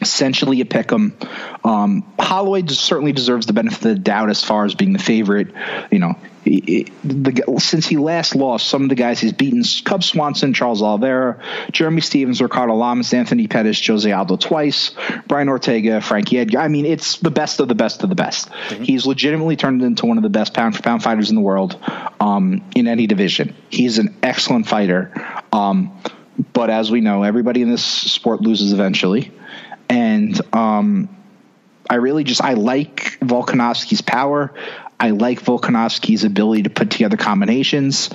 [0.00, 1.16] Essentially, a pick 'em.
[1.62, 5.48] Um, Holloway certainly deserves the benefit of the doubt as far as being the favorite.
[5.92, 6.90] You know, the,
[7.58, 12.00] since he last lost, some of the guys he's beaten: Cub Swanson, Charles Oliveira, Jeremy
[12.00, 14.92] Stephens, Ricardo Lamas, Anthony Pettis, Jose Aldo twice,
[15.28, 16.58] Brian Ortega, Frankie Edgar.
[16.58, 18.50] I mean, it's the best of the best of the best.
[18.50, 18.82] Mm-hmm.
[18.82, 21.78] He's legitimately turned into one of the best pound for pound fighters in the world
[22.20, 23.54] um, in any division.
[23.70, 25.12] He's an excellent fighter.
[25.52, 25.96] Um,
[26.52, 29.30] but as we know, everybody in this sport loses eventually,
[29.88, 31.08] and um,
[31.88, 34.54] I really just I like Volkanovski's power.
[35.02, 38.08] I like Volkanovski's ability to put together combinations.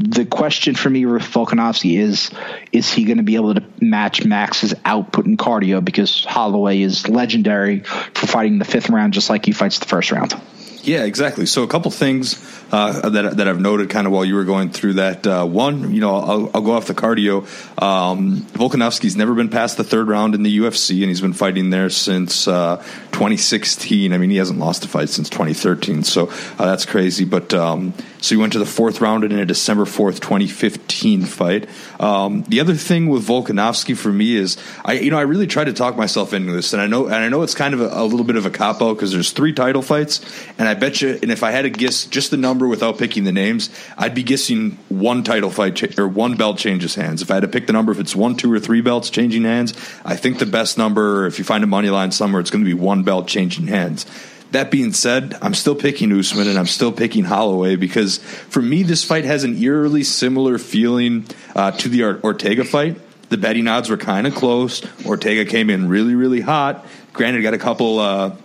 [0.00, 2.32] The question for me with Volkanovski is
[2.72, 7.08] is he going to be able to match Max's output in cardio because Holloway is
[7.08, 10.34] legendary for fighting the fifth round just like he fights the first round.
[10.82, 11.46] Yeah, exactly.
[11.46, 14.70] So a couple things uh, that that I've noted kind of while you were going
[14.70, 15.26] through that.
[15.26, 17.42] Uh, one, you know, I'll, I'll, go off the cardio.
[17.80, 21.70] Um, Volkanovski's never been past the third round in the UFC, and he's been fighting
[21.70, 22.78] there since uh,
[23.12, 24.12] 2016.
[24.12, 27.24] I mean, he hasn't lost a fight since 2013, so uh, that's crazy.
[27.26, 27.92] But um,
[28.22, 31.68] so he went to the fourth round in a December 4th, 2015 fight.
[32.00, 35.64] Um, the other thing with Volkanovski for me is, I you know, I really tried
[35.64, 37.90] to talk myself into this, and I know and I know it's kind of a,
[37.92, 40.20] a little bit of a cop out because there's three title fights,
[40.58, 43.24] and I bet you, and if I had to guess just the number without picking
[43.24, 47.22] the names, I'd be guessing one title fight cha- or one belt changes hands.
[47.22, 49.44] If I had to pick the number, if it's one, two, or three belts changing
[49.44, 49.72] hands,
[50.04, 52.68] I think the best number, if you find a money line somewhere, it's going to
[52.68, 54.06] be one belt changing hands.
[54.52, 58.82] That being said, I'm still picking Usman and I'm still picking Holloway because for me,
[58.82, 61.24] this fight has an eerily similar feeling
[61.56, 62.98] uh, to the Ortega fight.
[63.30, 64.82] The betting odds were kind of close.
[65.06, 66.86] Ortega came in really, really hot.
[67.14, 68.36] Granted, got a couple uh,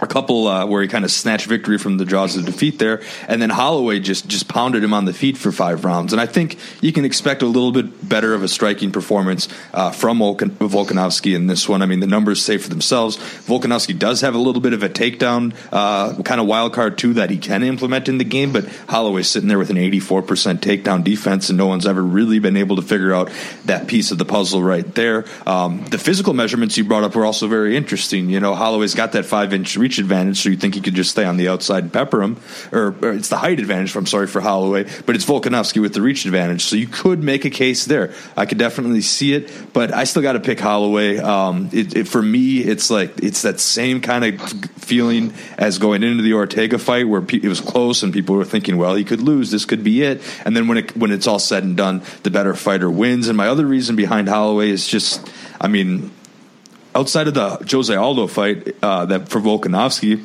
[0.00, 3.02] a couple uh, where he kind of snatched victory from the jaws of defeat there,
[3.28, 6.12] and then Holloway just just pounded him on the feet for five rounds.
[6.12, 9.90] And I think you can expect a little bit better of a striking performance uh,
[9.90, 11.82] from Volkanovski in this one.
[11.82, 13.16] I mean, the numbers say for themselves.
[13.16, 17.14] Volkanovski does have a little bit of a takedown uh, kind of wild card too
[17.14, 21.04] that he can implement in the game, but Holloway's sitting there with an 84% takedown
[21.04, 23.30] defense, and no one's ever really been able to figure out
[23.66, 25.24] that piece of the puzzle right there.
[25.46, 28.28] Um, the physical measurements you brought up were also very interesting.
[28.30, 31.10] You know, Holloway's got that five inch reach advantage, so you think he could just
[31.10, 32.40] stay on the outside and pepper him,
[32.72, 33.94] or, or it's the height advantage.
[33.94, 37.44] I'm sorry for Holloway, but it's Volkanovski with the reach advantage, so you could make
[37.44, 38.14] a case there.
[38.34, 41.18] I could definitely see it, but I still got to pick Holloway.
[41.18, 44.40] Um, it, it, for me, it's like it's that same kind of
[44.80, 48.78] feeling as going into the Ortega fight, where it was close and people were thinking,
[48.78, 51.38] well, he could lose, this could be it, and then when it when it's all
[51.38, 53.28] said and done, the better fighter wins.
[53.28, 56.10] And my other reason behind Holloway is just, I mean
[56.94, 60.22] outside of the Jose Aldo fight uh, that for Volkanovski,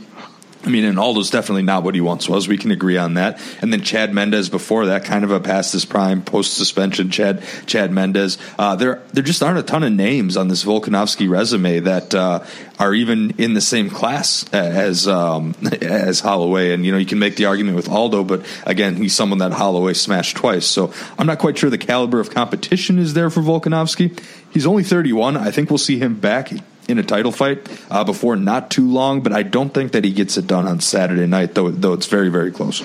[0.61, 2.49] I mean, and Aldo's definitely not what he once was.
[2.49, 3.41] We can agree on that.
[3.61, 7.11] And then Chad Mendes before that, kind of a past his prime, post suspension.
[7.11, 8.37] Chad Chad Mendes.
[8.57, 12.43] Uh, there there just aren't a ton of names on this Volkanovski resume that uh,
[12.77, 16.73] are even in the same class as um, as Holloway.
[16.73, 19.53] And you know, you can make the argument with Aldo, but again, he's someone that
[19.53, 20.65] Holloway smashed twice.
[20.65, 24.21] So I'm not quite sure the caliber of competition is there for Volkanovski.
[24.51, 25.37] He's only 31.
[25.37, 26.51] I think we'll see him back
[26.89, 30.11] in a title fight uh, before not too long, but I don't think that he
[30.11, 31.69] gets it done on Saturday night, though.
[31.69, 32.81] Though it's very very close.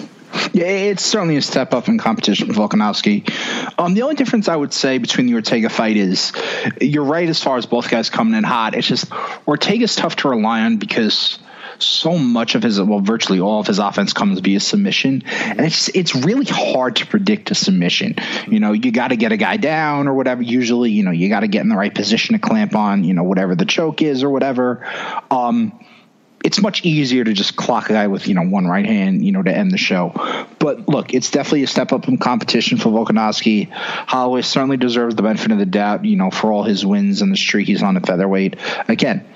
[0.53, 3.29] Yeah, it's certainly a step up in competition for Volkanovski.
[3.79, 6.33] Um, the only difference I would say between the Ortega fight is
[6.81, 8.75] you're right as far as both guys coming in hot.
[8.75, 9.07] It's just
[9.47, 11.39] Ortega's tough to rely on because
[11.79, 15.89] so much of his, well, virtually all of his offense comes via submission, and it's
[15.89, 18.17] it's really hard to predict a submission.
[18.49, 20.43] You know, you got to get a guy down or whatever.
[20.43, 23.15] Usually, you know, you got to get in the right position to clamp on, you
[23.15, 24.87] know, whatever the choke is or whatever.
[25.31, 25.79] Um,
[26.45, 29.33] it's much easier to just clock a guy with you know one right hand, you
[29.33, 30.13] know, to end the show.
[30.59, 33.71] But look, it's definitely a step up in competition for Volkanovski.
[33.71, 37.33] Holloway certainly deserves the benefit of the doubt, you know, for all his wins and
[37.33, 38.57] the streak he's on at featherweight.
[38.89, 39.27] Again,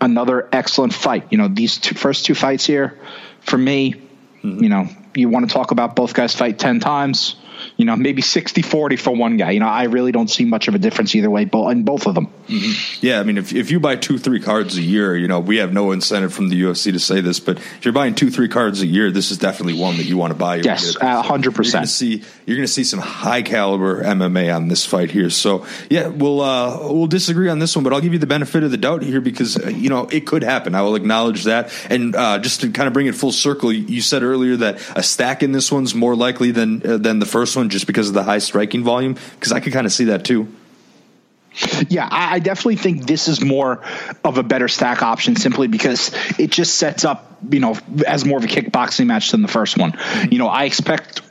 [0.00, 1.26] another excellent fight.
[1.30, 2.98] You know, these two, first two fights here,
[3.40, 4.62] for me, mm-hmm.
[4.62, 7.36] you know, you want to talk about both guys fight 10 times
[7.76, 9.50] you know, maybe 60 40 for one guy.
[9.52, 12.06] You know, I really don't see much of a difference either way but in both
[12.06, 12.26] of them.
[12.48, 13.06] Mm-hmm.
[13.06, 15.56] Yeah, I mean, if, if you buy two, three cards a year, you know, we
[15.58, 18.48] have no incentive from the UFC to say this, but if you're buying two, three
[18.48, 20.56] cards a year, this is definitely one that you want to buy.
[20.56, 21.72] Yes, uh, 100%.
[21.72, 25.30] You're see, you're going to see some high caliber MMA on this fight here.
[25.30, 28.62] So, yeah, we'll, uh, we'll disagree on this one, but I'll give you the benefit
[28.62, 30.76] of the doubt here because, uh, you know, it could happen.
[30.76, 31.72] I will acknowledge that.
[31.90, 35.02] And uh, just to kind of bring it full circle, you said earlier that a
[35.02, 38.14] stack in this one's more likely than, uh, than the first one just because of
[38.14, 39.16] the high striking volume?
[39.34, 40.46] Because I could kind of see that too.
[41.88, 43.82] Yeah, I definitely think this is more
[44.22, 48.36] of a better stack option simply because it just sets up, you know, as more
[48.36, 49.98] of a kickboxing match than the first one.
[50.30, 51.22] You know, I expect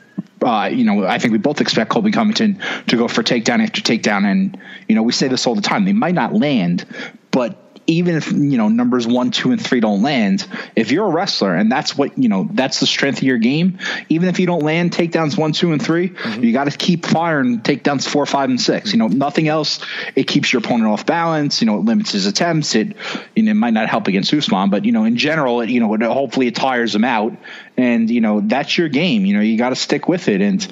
[0.42, 3.80] uh, you know, I think we both expect Colby Covington to go for takedown after
[3.80, 4.24] takedown.
[4.24, 5.84] And, you know, we say this all the time.
[5.84, 6.84] They might not land,
[7.30, 11.10] but even if you know numbers one, two, and three don't land, if you're a
[11.10, 13.78] wrestler and that's what you know, that's the strength of your game.
[14.08, 16.42] Even if you don't land takedowns one, two, and 3 mm-hmm.
[16.42, 18.92] you got to keep firing takedowns four, five, and six.
[18.92, 19.80] You know, nothing else.
[20.14, 21.60] It keeps your opponent off balance.
[21.60, 22.74] You know, it limits his attempts.
[22.74, 22.96] It
[23.34, 25.80] you know it might not help against Usman, but you know, in general, it, you
[25.80, 27.36] know, it, hopefully it tires him out.
[27.76, 29.24] And you know that's your game.
[29.26, 30.40] You know you got to stick with it.
[30.40, 30.66] And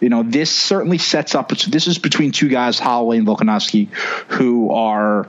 [0.00, 1.50] you know this certainly sets up.
[1.50, 3.88] This is between two guys, Holloway and Volkanovski,
[4.28, 5.28] who are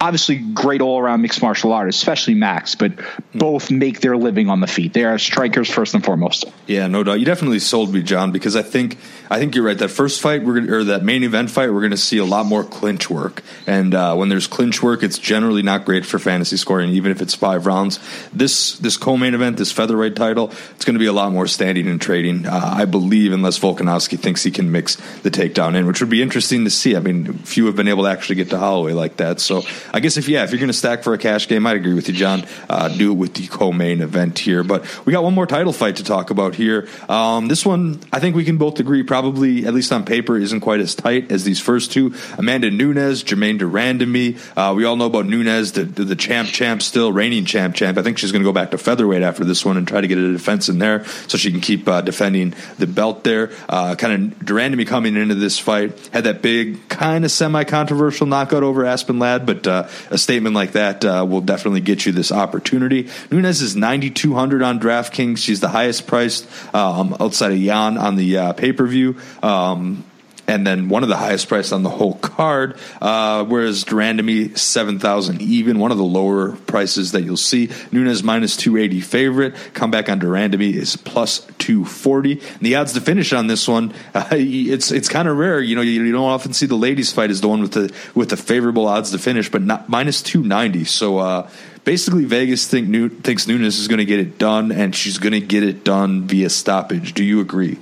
[0.00, 2.92] obviously great all around mixed martial artists, especially Max, but
[3.34, 4.92] both make their living on the feet.
[4.92, 6.44] They are strikers first and foremost.
[6.66, 7.20] Yeah, no doubt.
[7.20, 8.98] You definitely sold me, John, because I think
[9.30, 9.78] I think you're right.
[9.78, 12.24] That first fight, we're gonna, or that main event fight, we're going to see a
[12.24, 13.42] lot more clinch work.
[13.66, 17.20] And uh, when there's clinch work, it's generally not great for fantasy scoring, even if
[17.20, 17.98] it's five rounds.
[18.32, 21.88] This this co-main event, this featherweight title, it's going to be a lot more standing
[21.88, 22.46] and trading.
[22.46, 26.22] Uh, I believe, unless Volkanovski thinks he can mix the takedown in, which would be
[26.22, 26.96] interesting to see.
[26.96, 29.40] I mean, few have been able to actually get to Holloway like that.
[29.40, 31.76] So I guess if yeah, if you're going to stack for a cash game, I'd
[31.76, 32.44] agree with you, John.
[32.68, 34.62] Uh, do it with the co-main event here.
[34.62, 36.88] But we got one more title fight to talk about here.
[37.08, 40.60] Um, this one, I think we can both agree, probably at least on paper, isn't
[40.60, 42.14] quite as tight as these first two.
[42.36, 44.38] Amanda Nunes, Germaine de Randamie.
[44.56, 47.98] Uh, we all know about Nunes, the, the, the champ, champ, still reigning champ, champ.
[47.98, 50.06] I think she's going to go back to featherweight after this one and try to
[50.06, 53.50] get a defense in there so she can keep uh, defending the belt there.
[53.68, 58.26] Uh, kind of de Randamie coming into this fight had that big, kind of semi-controversial
[58.26, 59.77] knockout over Aspen Ladd, but uh,
[60.10, 63.08] a statement like that uh, will definitely get you this opportunity.
[63.30, 65.38] Nunes is 9,200 on DraftKings.
[65.38, 69.16] She's the highest priced um, outside of Yan on the uh, pay per view.
[69.42, 70.04] Um,
[70.48, 72.78] and then one of the highest priced on the whole card.
[73.00, 77.70] Uh, whereas de Randamie seven thousand even, one of the lower prices that you'll see.
[77.92, 79.54] Nunes minus two eighty favorite.
[79.74, 82.40] Comeback on de Randamie is plus two forty.
[82.60, 85.60] The odds to finish on this one, uh, it's it's kind of rare.
[85.60, 87.92] You know, you, you, don't often see the ladies fight as the one with the
[88.14, 90.84] with the favorable odds to finish, but not minus two ninety.
[90.84, 91.18] So.
[91.18, 91.50] Uh,
[91.84, 95.40] basically, Vegas think thinks Nunes is going to get it done, and she's going to
[95.40, 97.14] get it done via stoppage.
[97.14, 97.78] Do you agree?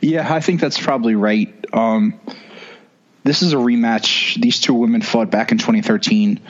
[0.00, 1.52] Yeah, I think that's probably right.
[1.72, 2.20] Um,
[3.24, 4.40] this is a rematch.
[4.40, 6.40] These two women fought back in 2013.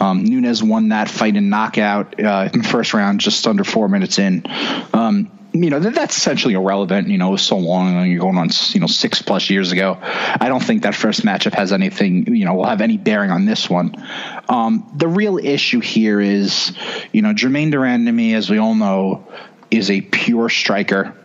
[0.00, 3.88] Um, Nunes won that fight in knockout uh, in the first round, just under four
[3.88, 4.44] minutes in.
[4.94, 7.08] Um, you know that's essentially irrelevant.
[7.08, 8.06] You know, so long.
[8.08, 9.98] You're going on, you know, six plus years ago.
[10.00, 12.34] I don't think that first matchup has anything.
[12.34, 13.94] You know, will have any bearing on this one.
[14.48, 16.72] Um, the real issue here is,
[17.12, 19.26] you know, Germaine de me, as we all know,
[19.70, 21.16] is a pure striker.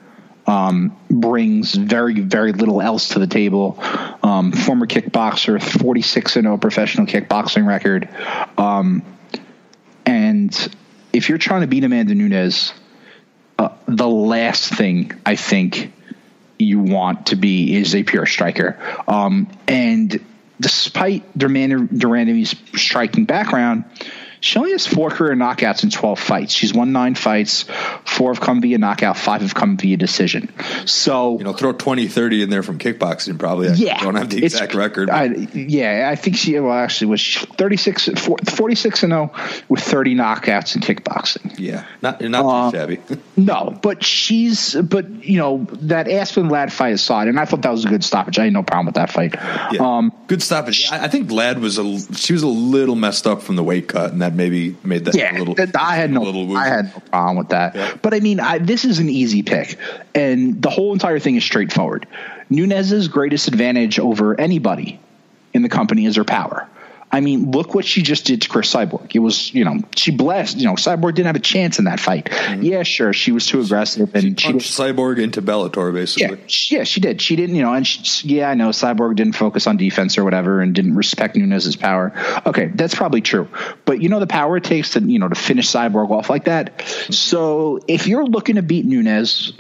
[0.48, 3.80] Um, brings very, very little else to the table.
[4.22, 8.08] Um, former kickboxer, 46 and 0 professional kickboxing record.
[8.58, 9.04] Um,
[10.06, 10.76] and
[11.14, 12.74] if you're trying to beat Amanda Nunes,
[13.58, 15.94] uh, the last thing I think
[16.60, 18.78] you want to be is a pure striker.
[19.08, 20.24] Um, and
[20.60, 23.86] despite de Randamie's striking background,
[24.46, 26.54] she only has four career knockouts in 12 fights.
[26.54, 27.66] She's won nine fights.
[28.06, 30.54] Four have come via knockout, five have come via decision.
[30.86, 33.70] So, you know, throw 20, 30 in there from kickboxing, probably.
[33.70, 33.98] Yeah.
[33.98, 35.10] I don't have the exact record.
[35.10, 39.34] I, yeah, I think she, well, actually, was 36, 46 and 0
[39.68, 41.58] with 30 knockouts in kickboxing.
[41.58, 41.84] Yeah.
[42.04, 43.20] Not, not uh, too shabby.
[43.38, 47.72] no, but she's, but, you know, that Aspen Ladd fight aside, and I thought that
[47.72, 48.38] was a good stoppage.
[48.38, 49.34] I had no problem with that fight.
[49.72, 49.80] Yeah.
[49.80, 50.88] Um, good stoppage.
[50.92, 53.88] I, I think Ladd was a, she was a little messed up from the weight
[53.88, 55.56] cut, and that maybe made that yeah, a little.
[55.78, 57.76] I had no, I had no problem with that.
[57.76, 57.96] Yeah.
[58.02, 59.78] But I mean, I, this is an easy pick,
[60.14, 62.08] and the whole entire thing is straightforward.
[62.50, 65.00] Nunes's greatest advantage over anybody
[65.54, 66.68] in the company is her power.
[67.16, 69.16] I mean, look what she just did to Cris Cyborg.
[69.16, 70.58] It was, you know, she blessed.
[70.58, 72.26] You know, Cyborg didn't have a chance in that fight.
[72.26, 72.62] Mm-hmm.
[72.62, 76.38] Yeah, sure, she was too aggressive, and she, punched she Cyborg into Bellator, basically.
[76.40, 77.22] Yeah, she, yeah, she did.
[77.22, 80.26] She didn't, you know, and she, yeah, I know Cyborg didn't focus on defense or
[80.26, 82.12] whatever, and didn't respect Nunes's power.
[82.46, 83.48] Okay, that's probably true,
[83.86, 86.44] but you know the power it takes to, you know, to finish Cyborg off like
[86.46, 86.78] that.
[86.78, 87.14] Mm-hmm.
[87.14, 89.54] So if you're looking to beat Nunes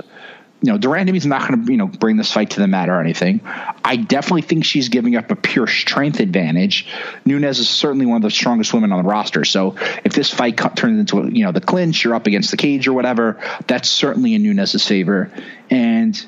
[0.61, 2.89] you know, de Randamie's not going to, you know, bring this fight to the mat
[2.89, 3.41] or anything.
[3.83, 6.87] I definitely think she's giving up a pure strength advantage.
[7.25, 9.43] Nunes is certainly one of the strongest women on the roster.
[9.45, 12.87] So if this fight turns into, you know, the clinch, you're up against the cage
[12.87, 15.31] or whatever, that's certainly in Nunes's favor.
[15.69, 16.25] And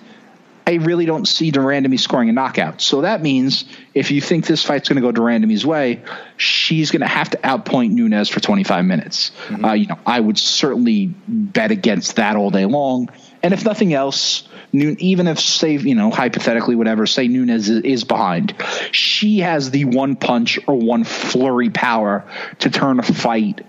[0.68, 2.82] I really don't see de scoring a knockout.
[2.82, 3.64] So that means
[3.94, 6.04] if you think this fight's going to go de Randamie's way,
[6.36, 9.32] she's going to have to outpoint Nunes for 25 minutes.
[9.48, 9.64] Mm-hmm.
[9.64, 13.08] Uh, you know, I would certainly bet against that all day long.
[13.44, 18.56] And if nothing else, even if say you know hypothetically whatever, say Nunes is behind,
[18.92, 22.26] she has the one punch or one flurry power
[22.60, 23.66] to turn a fight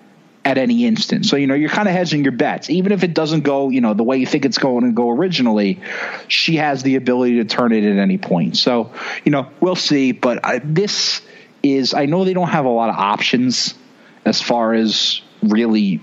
[0.49, 1.27] at any instant.
[1.27, 2.71] So, you know, you're kind of hedging your bets.
[2.71, 5.11] Even if it doesn't go, you know, the way you think it's going to go
[5.11, 5.81] originally,
[6.27, 8.57] she has the ability to turn it at any point.
[8.57, 8.91] So,
[9.25, 10.13] you know, we'll see.
[10.13, 11.21] But I, this
[11.63, 13.75] is, I know they don't have a lot of options
[14.25, 16.01] as far as really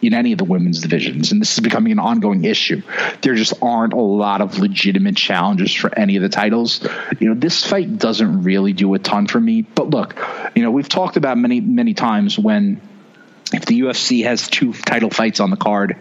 [0.00, 2.82] in any of the women's divisions, and this is becoming an ongoing issue.
[3.22, 6.86] There just aren't a lot of legitimate challenges for any of the titles.
[7.18, 9.62] You know, this fight doesn't really do a ton for me.
[9.62, 10.16] But look,
[10.54, 12.80] you know, we've talked about many, many times when
[13.52, 15.96] if the UFC has two title fights on the card,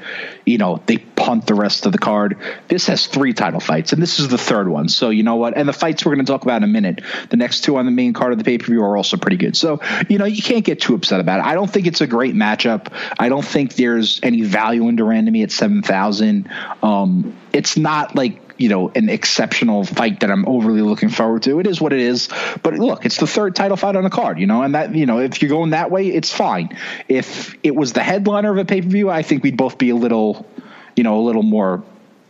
[0.46, 2.38] you know, they punt the rest of the card.
[2.68, 4.90] This has three title fights, and this is the third one.
[4.90, 5.58] So, you know what?
[5.58, 7.86] And the fights we're going to talk about in a minute, the next two on
[7.86, 9.56] the main card of the pay per view are also pretty good.
[9.58, 9.80] So,
[10.10, 11.46] you know, you can't get too upset about it.
[11.46, 12.92] I don't think it's a great matchup.
[13.20, 16.50] I don't think there's any value in de Randamie at 7,000.
[16.84, 21.60] Um, it's not like you know an exceptional fight that I'm overly looking forward to.
[21.60, 22.30] It is what it is.
[22.64, 25.06] But look, it's the third title fight on the card, you know, and that you
[25.06, 26.78] know if you're going that way, it's fine.
[27.08, 29.90] If it was the headliner of a pay per view, I think we'd both be
[29.90, 30.46] a little,
[30.96, 31.84] you know, a little more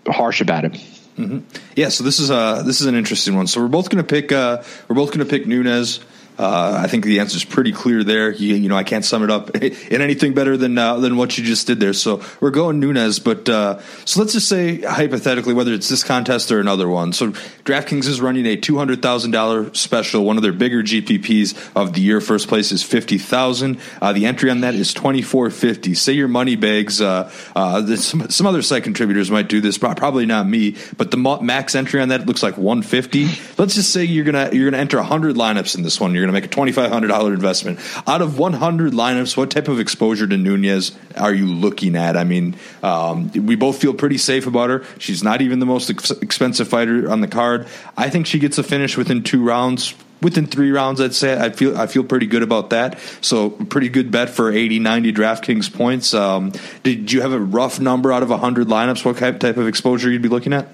[0.07, 0.73] harsh about it.
[1.17, 1.39] Mm-hmm.
[1.75, 3.47] Yeah, so this is a this is an interesting one.
[3.47, 5.99] So we're both going to pick uh, we're both going to pick Nunes.
[6.37, 8.31] Uh, I think the answer is pretty clear there.
[8.31, 11.37] You, you, know, I can't sum it up in anything better than uh, than what
[11.37, 11.93] you just did there.
[11.93, 16.51] So we're going Nunes, but uh, so let's just say hypothetically, whether it's this contest
[16.51, 17.13] or another one.
[17.13, 21.71] So DraftKings is running a two hundred thousand dollar special, one of their bigger GPPs
[21.75, 22.21] of the year.
[22.21, 23.79] First place is fifty thousand.
[24.01, 25.95] Uh, the entry on that is twenty four fifty.
[25.95, 27.01] Say your money bags.
[27.01, 30.75] Uh, uh, some, some other site contributors might do this, probably not me.
[30.97, 33.27] But the max entry on that looks like one fifty.
[33.57, 36.13] Let's just say you're gonna you're gonna enter hundred lineups in this one.
[36.13, 37.79] You're going to make a $2,500 investment.
[38.07, 42.17] Out of 100 lineups, what type of exposure to Nunes are you looking at?
[42.17, 44.83] I mean, um, we both feel pretty safe about her.
[44.99, 47.67] She's not even the most ex- expensive fighter on the card.
[47.95, 51.51] I think she gets a finish within two rounds within three rounds i'd say i
[51.51, 55.71] feel i feel pretty good about that so pretty good bet for 80 90 draftkings
[55.71, 59.67] points um, did you have a rough number out of 100 lineups what type of
[59.67, 60.69] exposure you'd be looking at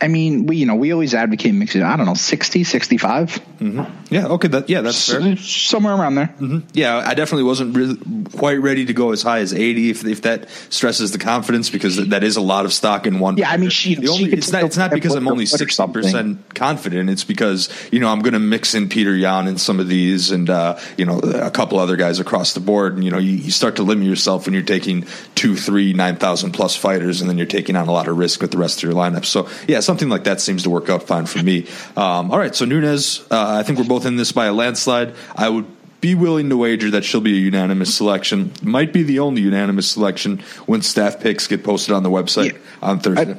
[0.00, 1.82] I mean, we you know we always advocate mixing.
[1.82, 3.40] I don't know, 60, 65?
[3.58, 4.14] Mm-hmm.
[4.14, 4.26] Yeah.
[4.26, 4.48] Okay.
[4.48, 5.36] That yeah, that's fair.
[5.36, 6.26] Somewhere around there.
[6.26, 6.68] Mm-hmm.
[6.74, 7.96] Yeah, I definitely wasn't really
[8.36, 9.90] quite ready to go as high as eighty.
[9.90, 13.36] If, if that stresses the confidence, because that is a lot of stock in one.
[13.36, 13.94] Yeah, I mean, she.
[13.94, 14.64] The only, it's not.
[14.64, 17.10] It's not because I'm only sixty percent confident.
[17.10, 20.30] It's because you know I'm going to mix in Peter Yan and some of these,
[20.30, 22.94] and uh, you know a couple other guys across the board.
[22.94, 26.16] And you know you, you start to limit yourself when you're taking two, three, nine
[26.16, 28.78] thousand plus fighters, and then you're taking on a lot of risk with the rest
[28.78, 29.24] of your lineup.
[29.24, 31.66] So yeah, something like that seems to work out fine for me.
[31.96, 35.14] Um, all right, so Nunes, uh, I think we're both in this by a landslide.
[35.36, 35.66] I would
[36.00, 38.52] be willing to wager that she'll be a unanimous selection.
[38.62, 42.58] Might be the only unanimous selection when staff picks get posted on the website yeah.
[42.82, 43.32] on Thursday.
[43.32, 43.36] I,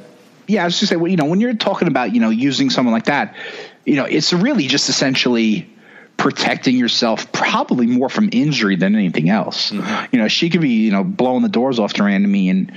[0.48, 2.70] yeah, I was just say, well, you know, when you're talking about you know using
[2.70, 3.36] someone like that,
[3.84, 5.70] you know, it's really just essentially
[6.16, 9.70] protecting yourself probably more from injury than anything else.
[9.70, 10.06] Mm-hmm.
[10.16, 12.72] You know, she could be, you know, blowing the doors off de Randamie and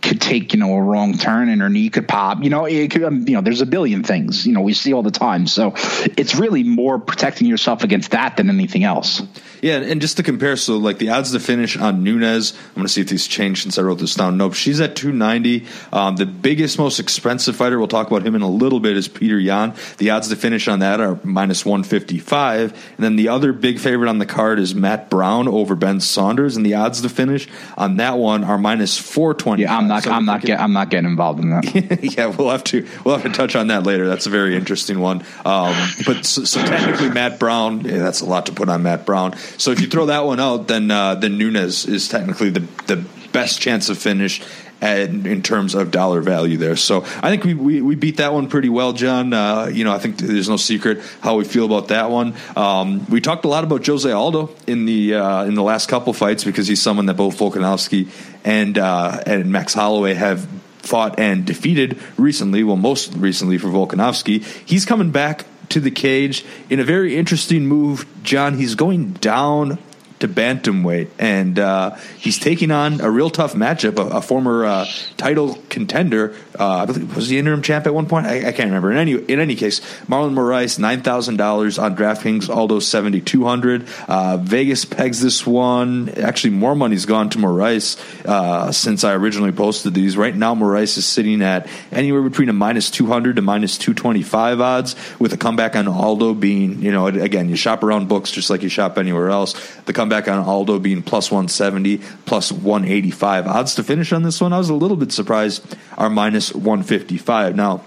[0.00, 2.90] could take you know a wrong turn and her knee could pop you know it
[2.90, 5.46] could um, you know there's a billion things you know we see all the time
[5.46, 5.72] so
[6.16, 9.22] it's really more protecting yourself against that than anything else
[9.60, 12.86] yeah, and just to compare, so like the odds to finish on Nunes I'm going
[12.86, 14.36] to see if these changed since I wrote this down.
[14.36, 15.66] Nope, she's at 290.
[15.92, 19.08] Um, the biggest, most expensive fighter, we'll talk about him in a little bit, is
[19.08, 19.74] Peter Yan.
[19.98, 22.72] The odds to finish on that are minus 155.
[22.96, 26.56] And then the other big favorite on the card is Matt Brown over Ben Saunders,
[26.56, 29.62] and the odds to finish on that one are minus 420.
[29.62, 30.04] Yeah, I'm not.
[30.04, 30.40] So I'm not.
[30.42, 31.98] Get, I'm not getting involved in that.
[32.16, 32.86] yeah, we'll have to.
[33.04, 34.06] We'll have to touch on that later.
[34.06, 35.24] That's a very interesting one.
[35.44, 35.74] Um,
[36.06, 37.80] but so, so, technically, Matt Brown.
[37.80, 39.36] Yeah, that's a lot to put on Matt Brown.
[39.58, 43.04] So if you throw that one out, then uh, then Nunes is technically the the
[43.32, 44.42] best chance of finish
[44.80, 46.76] and in terms of dollar value there.
[46.76, 49.32] So I think we, we, we beat that one pretty well, Jon.
[49.32, 52.34] Uh, you know, I think there's no secret how we feel about that one.
[52.56, 56.12] Um, we talked a lot about Jose Aldo in the uh, in the last couple
[56.12, 58.08] fights because he's someone that both Volkanovski
[58.44, 60.46] and uh, and Max Holloway have
[60.78, 62.64] fought and defeated recently.
[62.64, 67.66] Well, most recently for Volkanovski, he's coming back to the cage in a very interesting
[67.66, 68.06] move.
[68.22, 69.78] Jon, he's going down
[70.20, 74.86] to bantamweight, and uh, he's taking on a real tough matchup, a, a former uh,
[75.16, 76.34] title contender.
[76.58, 78.26] Uh, I believe was the interim champ at one point.
[78.26, 78.90] I, I, can't remember.
[78.90, 83.44] In any in any case, Marlon Moraes nine thousand dollars on DraftKings, Aldo seventy two
[83.44, 83.86] hundred.
[84.08, 86.08] Uh, Vegas pegs this one.
[86.10, 90.16] Actually, more money's gone to Moraes uh, since I originally posted these.
[90.16, 93.94] Right now, Moraes is sitting at anywhere between a minus two hundred to minus two
[93.94, 98.08] twenty five odds, with a comeback on Aldo being you know again you shop around
[98.08, 99.54] books just like you shop anywhere else.
[99.84, 103.46] The comeback on Aldo being plus 170, plus 185.
[103.46, 107.54] Odds to finish on this one, I was a little bit surprised, are minus 155.
[107.54, 107.82] Now,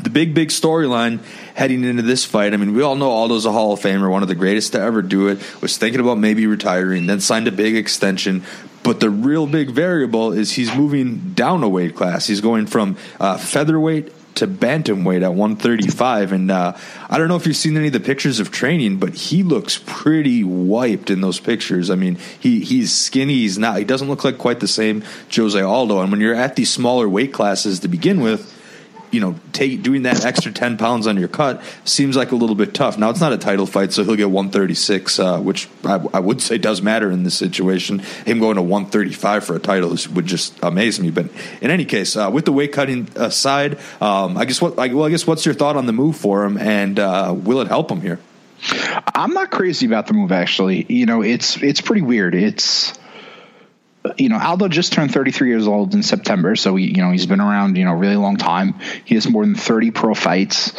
[0.00, 1.22] the big, big storyline
[1.54, 2.52] heading into this fight.
[2.52, 4.80] I mean, we all know Aldo's a Hall of Famer, one of the greatest to
[4.80, 5.38] ever do it.
[5.62, 8.42] Was thinking about maybe retiring, then signed a big extension.
[8.82, 12.26] But the real big variable is he's moving down a weight class.
[12.26, 16.32] He's going from uh, featherweight to bantamweight at 135.
[16.32, 16.76] And uh,
[17.08, 19.82] I don't know if you've seen any of the pictures of training, but he looks
[19.86, 21.90] pretty wiped in those pictures.
[21.90, 23.34] I mean, he he's skinny.
[23.34, 23.78] He's not.
[23.78, 25.04] He doesn't look like quite the same
[25.34, 26.00] Jose Aldo.
[26.00, 28.53] And when you're at these smaller weight classes to begin with
[29.14, 32.56] you know, take doing that extra ten pounds on your cut seems like a little
[32.56, 32.98] bit tough.
[32.98, 36.04] Now it's not a title fight, so he'll get one thirty six, uh, which I,
[36.12, 38.00] I, would say does matter in this situation.
[38.00, 41.10] Him going to one thirty five for a title would just amaze me.
[41.10, 41.26] But
[41.60, 45.04] in any case, uh, with the weight cutting aside, um, I guess what I, well,
[45.04, 47.90] I guess what's your thought on the move for him, and uh, will it help
[47.90, 48.18] him here?
[49.14, 50.32] I'm not crazy about the move.
[50.32, 52.34] Actually, you know, it's it's pretty weird.
[52.34, 52.98] It's
[54.18, 57.26] you know, Aldo just turned 33 years old in September, so he, you know he's
[57.26, 58.74] been around you know a really long time.
[59.04, 60.72] He has more than 30 pro fights.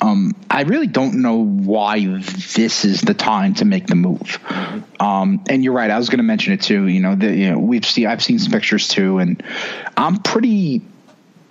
[0.00, 4.38] Um, I really don't know why this is the time to make the move.
[5.00, 5.90] Um, and you're right.
[5.90, 6.86] I was going to mention it too.
[6.86, 9.42] You know, the, you know, we've seen I've seen some pictures too, and
[9.96, 10.82] I'm pretty.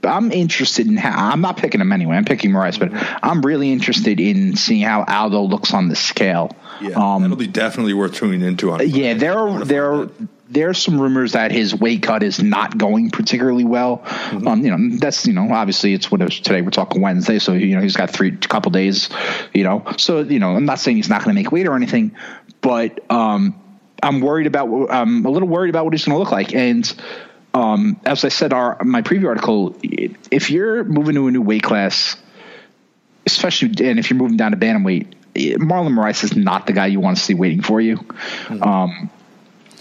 [0.03, 2.17] I'm interested in how I'm not picking him anyway.
[2.17, 2.89] I'm picking Moraes, but
[3.24, 6.53] I'm really interested in seeing how Aldo looks on the scale.
[6.82, 8.71] Yeah, um, that'll be definitely worth tuning into.
[8.71, 10.09] On yeah, there are there are
[10.53, 13.97] there's some rumors that his weight cut is not going particularly well.
[13.97, 14.47] Mm-hmm.
[14.47, 16.61] Um, you know, that's you know, obviously it's what it today.
[16.61, 19.09] We're talking Wednesday, so you know he's got three couple days.
[19.53, 21.75] You know, so you know, I'm not saying he's not going to make weight or
[21.75, 22.15] anything,
[22.61, 23.59] but um,
[24.01, 24.91] I'm worried about.
[24.91, 26.93] I'm a little worried about what he's going to look like, and.
[27.55, 31.61] Um, as I said, our my preview article, if you're moving to a new weight
[31.61, 32.15] class,
[33.27, 36.99] especially and if you're moving down to bantamweight, Marlon Moraes is not the guy you
[36.99, 37.97] want to see waiting for you.
[37.97, 38.63] Mm-hmm.
[38.63, 39.11] Um,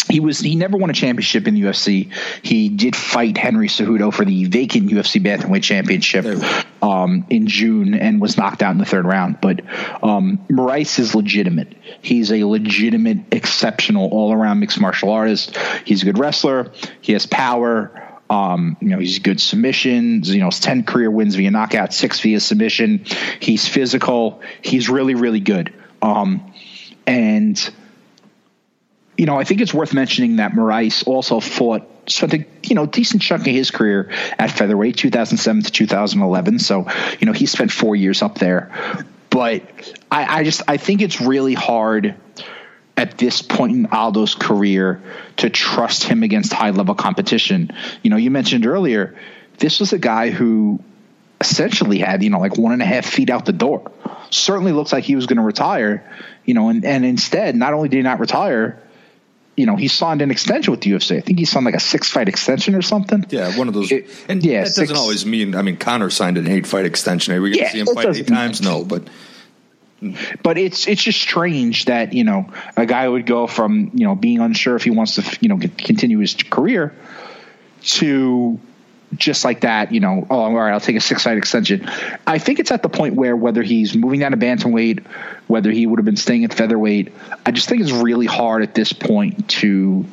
[0.09, 2.13] he was he never won a championship in the UFC.
[2.43, 6.27] He did fight Henry Cejudo for the vacant UFC bantamweight championship
[6.83, 9.41] um, in June and was knocked out in the third round.
[9.41, 9.63] But
[10.03, 11.75] um, is legitimate.
[12.03, 15.57] He's a legitimate, exceptional all around mixed martial artist.
[15.85, 16.73] He's a good wrestler.
[17.01, 18.09] He has power.
[18.29, 22.41] Um, you know, he's good submissions, you know, 10 career wins via knockout, six via
[22.41, 23.05] submission.
[23.41, 24.41] He's physical.
[24.63, 25.75] He's really, really good.
[26.01, 26.51] Um,
[27.07, 27.71] and,
[29.17, 32.87] you know, I think it's worth mentioning that Moraes also fought, spent a, you know,
[32.87, 36.59] decent chunk of his career at featherweight, 2007 to 2011.
[36.59, 36.87] So,
[37.21, 38.71] you know, he spent four years up there.
[39.31, 39.63] But
[40.11, 42.15] I, I just, I think it's really hard
[42.97, 45.03] at this point in Aldo's career
[45.39, 47.71] to trust him against high level competition.
[48.03, 49.17] You know, you mentioned earlier,
[49.59, 50.83] this was a guy who
[51.41, 53.91] essentially had, you know, like one and a half feet out the door.
[54.31, 56.09] Certainly looks like he was going to retire,
[56.45, 58.81] you know, and, and instead, not only did he not retire,
[59.57, 61.19] you know, he signed an extension with the UFC.
[61.19, 63.27] I think he signed like a six fight extension or something.
[63.29, 63.93] Yeah, one of those.
[63.93, 65.55] It, and yeah, that doesn't always mean.
[65.55, 67.35] I mean, Conor signed an eight fight extension.
[67.35, 68.63] Are we going to yeah, see him fight eight times?
[68.63, 69.09] No, but
[70.43, 74.15] but it's it's just strange that you know a guy would go from you know
[74.15, 76.95] being unsure if he wants to you know continue his career
[77.83, 78.59] to
[79.17, 81.89] just like that, you know, oh, all right, I'll take a six fight extension.
[82.27, 85.05] I think it's at the point where whether he's moving down to bantamweight,
[85.47, 87.13] whether he would have been staying at featherweight,
[87.45, 90.05] I just think it's really hard at this point to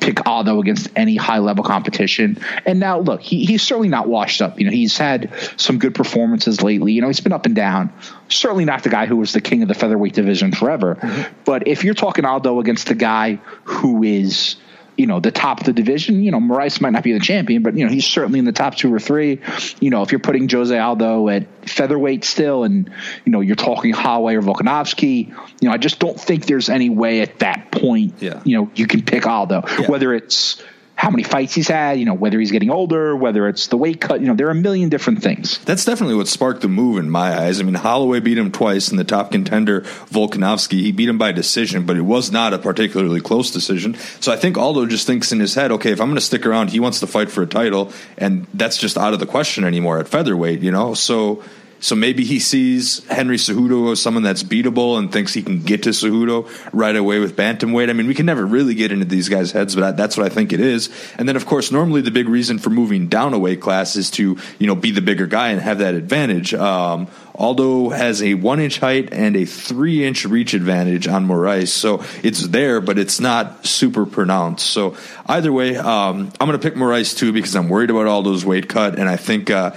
[0.00, 2.38] pick Aldo against any high level competition.
[2.64, 4.58] And now, look, he, he's certainly not washed up.
[4.60, 6.92] You know, he's had some good performances lately.
[6.92, 7.92] You know, he's been up and down.
[8.28, 10.94] Certainly not the guy who was the king of the featherweight division forever.
[10.96, 11.34] Mm-hmm.
[11.44, 14.56] But if you're talking Aldo against the guy who is
[14.96, 16.22] you know the top of the division.
[16.22, 18.52] You know, Moraes might not be the champion, but you know he's certainly in the
[18.52, 19.40] top two or three.
[19.80, 22.90] You know, if you're putting Jose Aldo at featherweight still, and
[23.24, 25.28] you know you're talking Holloway or Volkanovski,
[25.60, 28.14] you know, I just don't think there's any way at that point.
[28.20, 28.40] Yeah.
[28.44, 29.86] You know, you can pick Aldo, yeah.
[29.86, 30.62] whether it's
[30.96, 34.00] how many fights he's had, you know, whether he's getting older, whether it's the weight
[34.00, 35.58] cut, you know, there are a million different things.
[35.58, 37.60] That's definitely what sparked the move in my eyes.
[37.60, 40.80] I mean, Holloway beat him twice in the top contender, Volkanovski.
[40.80, 43.94] He beat him by decision, but it was not a particularly close decision.
[44.20, 46.46] So I think Aldo just thinks in his head, okay, if I'm going to stick
[46.46, 49.64] around, he wants to fight for a title, and that's just out of the question
[49.64, 50.94] anymore at featherweight, you know?
[50.94, 51.44] So
[51.80, 55.82] so maybe he sees Henry Cejudo as someone that's beatable and thinks he can get
[55.84, 57.90] to Cejudo right away with bantamweight.
[57.90, 60.26] I mean, we can never really get into these guys' heads, but I, that's what
[60.26, 60.90] I think it is.
[61.18, 64.10] And then, of course, normally the big reason for moving down a weight class is
[64.12, 66.54] to you know be the bigger guy and have that advantage.
[66.54, 67.08] Um,
[67.38, 72.02] Aldo has a one inch height and a three inch reach advantage on Moraes, so
[72.22, 74.66] it's there, but it's not super pronounced.
[74.66, 74.96] So
[75.26, 78.68] either way, um, I'm going to pick Moraes too because I'm worried about Aldo's weight
[78.68, 79.72] cut, and I think uh,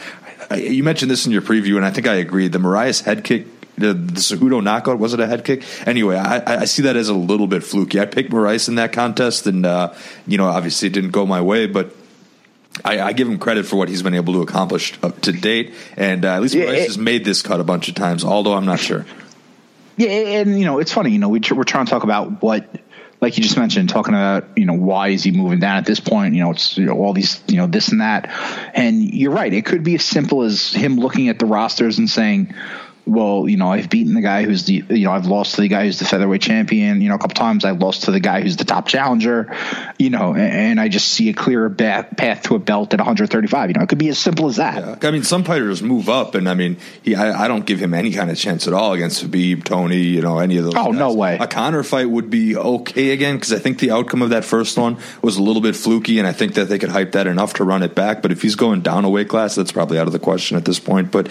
[0.56, 2.48] you mentioned this in your preview, and I think I agree.
[2.48, 3.48] The Moraes head kick
[3.80, 5.64] the, the Cejudo knockout was it a head kick?
[5.88, 8.00] Anyway, I, I see that as a little bit fluky.
[8.00, 9.94] I picked Moraes in that contest, and uh,
[10.28, 11.96] you know, obviously it didn't go my way, but.
[12.86, 15.74] I, I, give him credit for what he's been able to accomplish up to date,
[15.98, 18.24] and uh, at least yeah, Moraes has made this cut a bunch of times.
[18.24, 19.06] Although I'm not sure.
[19.98, 21.12] Yeah, and you know, it's funny.
[21.12, 22.70] You know, we, we're trying to talk about what
[23.22, 26.00] like you just mentioned, talking about you know why is he moving down at this
[26.00, 26.36] point?
[26.36, 28.30] You know, it's you know, all these you know this and that,
[28.74, 29.54] and you're right.
[29.54, 32.54] It could be as simple as him looking at the rosters and saying,
[33.10, 35.68] well, you know, I've beaten the guy who's the, you know, I've lost to the
[35.68, 37.02] guy who's the featherweight champion.
[37.02, 39.56] You know, a couple times I've lost to the guy who's the top challenger.
[39.98, 43.70] You know, and, and I just see a clearer path to a belt at 135.
[43.70, 45.02] You know, it could be as simple as that.
[45.02, 45.10] Yeah.
[45.10, 47.94] I mean, some fighters move up, and I mean, he, I, I, don't give him
[47.94, 50.76] any kind of chance at all against Khabib, Tony, you know, any of those.
[50.76, 51.00] Oh guys.
[51.00, 51.38] no way!
[51.40, 54.78] A Conor fight would be okay again because I think the outcome of that first
[54.78, 57.56] one was a little bit fluky, and I think that they could hype that enough
[57.56, 58.22] to run it back.
[58.22, 60.66] But if he's going down a weight class, that's probably out of the question at
[60.66, 61.12] this point.
[61.12, 61.30] But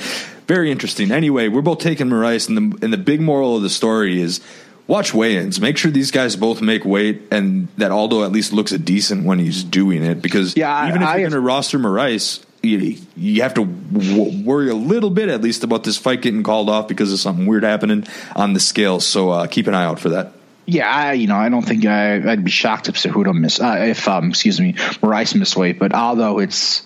[0.49, 1.13] very interesting.
[1.13, 4.41] Anyway, we're both taking Moraes, and the, and the big moral of the story is
[4.87, 5.61] watch weigh-ins.
[5.61, 9.39] Make sure these guys both make weight, and that Aldo at least looks decent when
[9.39, 10.21] he's doing it.
[10.23, 14.45] Because yeah, even I, if you're going to roster Moraes, you, you have to w-
[14.45, 17.47] worry a little bit at least about this fight getting called off because of something
[17.47, 19.01] weird happening on the scale.
[19.01, 20.33] So uh, keep an eye out for that.
[20.65, 23.77] Yeah, I, you know, I don't think I, would be shocked if Cejudo miss, uh,
[23.81, 25.79] if um, excuse me, Moraes missed weight.
[25.79, 26.83] But although it's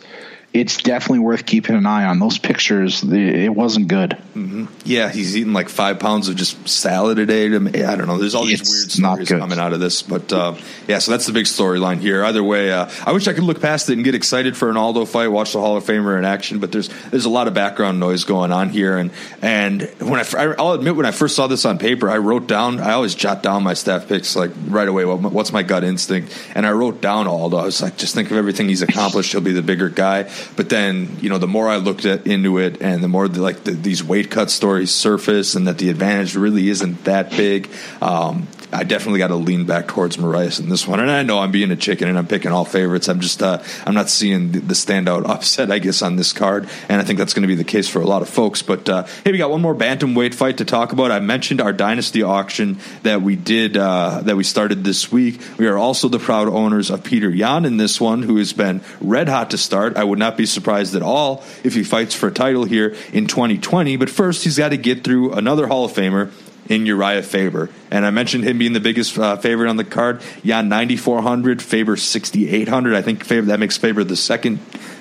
[0.52, 2.18] it's definitely worth keeping an eye on.
[2.18, 4.18] Those pictures, it wasn't good.
[4.34, 4.66] Mm-hmm.
[4.84, 7.46] Yeah, he's eating like five pounds of just salad a day.
[7.46, 8.18] I don't know.
[8.18, 10.54] There's all these it's weird stories coming out of this, but uh,
[10.86, 10.98] yeah.
[10.98, 12.22] So that's the big storyline here.
[12.22, 14.76] Either way, uh, I wish I could look past it and get excited for an
[14.76, 16.58] Aldo fight, watch the Hall of Famer in action.
[16.58, 20.54] But there's there's a lot of background noise going on here, and and when I
[20.58, 22.78] I'll admit when I first saw this on paper, I wrote down.
[22.78, 25.06] I always jot down my staff picks like right away.
[25.06, 26.36] What, what's my gut instinct?
[26.54, 27.56] And I wrote down Aldo.
[27.56, 29.32] I was like, just think of everything he's accomplished.
[29.32, 30.28] He'll be the bigger guy.
[30.56, 33.40] But then, you know, the more I looked at into it, and the more the,
[33.40, 37.70] like the, these weight cut stories surface, and that the advantage really isn't that big.
[38.00, 40.98] Um, I definitely got to lean back towards Moraes in this one.
[40.98, 43.08] And I know I'm being a chicken and I'm picking all favorites.
[43.08, 46.68] I'm just uh, I'm not seeing the, the, standout upset, I guess, on this card,
[46.88, 48.62] and I think that's going to be the case for a lot of folks.
[48.62, 51.10] But uh, hey, we got one more bantamweight fight to talk about.
[51.10, 55.40] I mentioned our dynasty auction that we did uh, that we started this week.
[55.58, 58.80] We are also the proud owners of Peter Yan in this one, who has been
[59.00, 59.96] red hot to start.
[59.96, 63.26] I would not be surprised at all if he fights for a title here in
[63.26, 63.96] 2020.
[63.96, 66.32] But first, he's got to get through another Hall of Famer
[66.72, 67.68] in Uriah Faber.
[67.90, 70.22] And I mentioned him being the biggest uh, favorite on the card.
[70.42, 72.94] Yeah, 9,400, Faber 6,800.
[72.94, 74.58] I think Faber, that makes Faber the second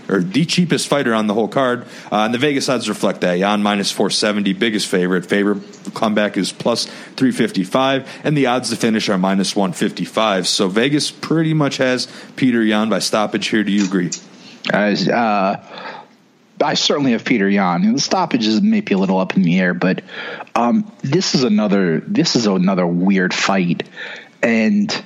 [0.09, 1.83] or the cheapest fighter on the whole card.
[2.11, 3.39] Uh, and the Vegas odds reflect that.
[3.39, 5.25] Yan minus 470, biggest favorite.
[5.25, 5.59] Faber
[5.93, 10.47] comeback is plus 355, and the odds to finish are minus 155.
[10.47, 13.63] So Vegas pretty much has Peter Yan by stoppage here.
[13.63, 14.11] Do you agree?
[14.73, 16.00] As uh,
[16.61, 17.93] I certainly have Peter Yan.
[17.93, 20.03] The stoppage is maybe a little up in the air, but
[20.55, 23.87] um, this is another this is another weird fight,
[24.41, 25.03] and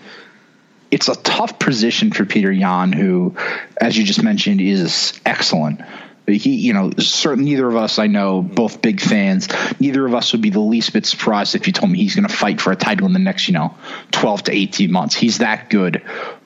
[0.92, 3.36] it's a tough position for Peter Yan, who,
[3.80, 5.82] as you just mentioned, is excellent.
[6.28, 9.48] He, you know, certainly neither of us, I know, both big fans.
[9.80, 12.28] Neither of us would be the least bit surprised if you told me he's going
[12.28, 13.76] to fight for a title in the next, you know,
[14.12, 15.16] twelve to eighteen months.
[15.16, 16.02] He's that good,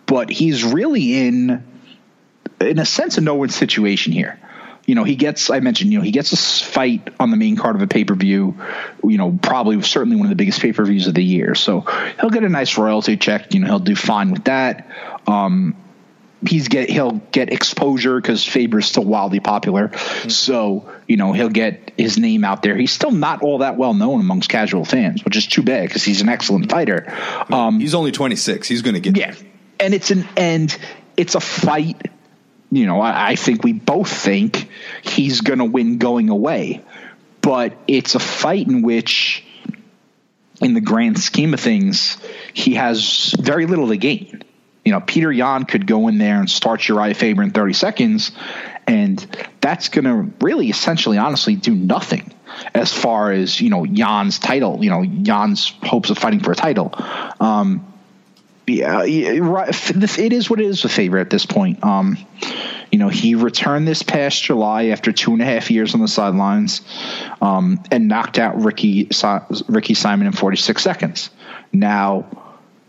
[0.06, 1.64] but he's really in,
[2.60, 4.38] in a sense, a no win situation here
[4.90, 7.56] you know, he gets, I mentioned, you know, he gets a fight on the main
[7.56, 8.58] card of a pay per view,
[9.04, 11.54] you know, probably certainly one of the biggest pay per views of the year.
[11.54, 11.82] So
[12.20, 13.54] he'll get a nice royalty check.
[13.54, 14.90] You know, he'll do fine with that.
[15.28, 15.76] Um,
[16.44, 19.90] he's get he'll get exposure because Faber's still wildly popular.
[19.90, 20.30] Mm-hmm.
[20.30, 22.76] So you know he'll get his name out there.
[22.76, 26.04] He's still not all that well known amongst casual fans, which is too bad because
[26.04, 27.14] he's an excellent fighter.
[27.52, 28.68] Um, he's only twenty six.
[28.68, 29.36] He's going to get yeah,
[29.80, 30.76] and it's an and
[31.16, 32.10] it's a fight
[32.72, 34.70] you know, I, I think we both think
[35.02, 36.84] he's going to win going away.
[37.42, 39.44] But it's a fight in which,
[40.62, 42.18] in the grand scheme of things,
[42.54, 44.44] he has very little to gain.
[44.84, 48.32] You know, Peter Yan could go in there and start Uriah Faber in 30 seconds,
[48.88, 49.20] and
[49.62, 52.34] that's going to really, essentially, honestly, do nothing
[52.74, 54.84] as far as you know Yan's title.
[54.84, 56.94] You know, Yan's hopes of fighting for a title.
[57.40, 57.89] Um,
[58.70, 61.84] yeah, it is what it is a favor at this point.
[61.84, 62.18] Um,
[62.92, 66.08] you know, he returned this past July after two and a half years on the
[66.08, 66.82] sidelines,
[67.42, 69.10] um, and knocked out Ricky
[69.68, 71.30] Ricky Simon in 46 seconds.
[71.72, 72.26] Now,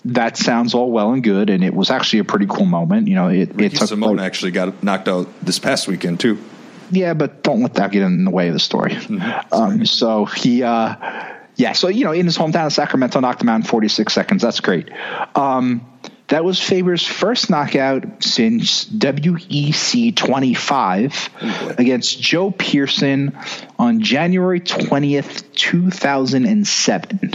[0.04, 3.08] that sounds all well and good, and it was actually a pretty cool moment.
[3.08, 6.20] You know, it, Ricky it took Simone like, actually got knocked out this past weekend
[6.20, 6.42] too.
[6.90, 8.92] Yeah, but don't let that get in the way of the story.
[8.92, 9.54] Mm-hmm.
[9.54, 10.62] Um, so he.
[10.62, 14.12] Uh, yeah, so you know, in his hometown of Sacramento, knocked him out in 46
[14.12, 14.40] seconds.
[14.40, 14.88] That's great.
[15.34, 15.86] Um,
[16.28, 21.28] that was Faber's first knockout since WEC 25
[21.76, 23.36] against Joe Pearson
[23.78, 27.32] on January 20th, 2007.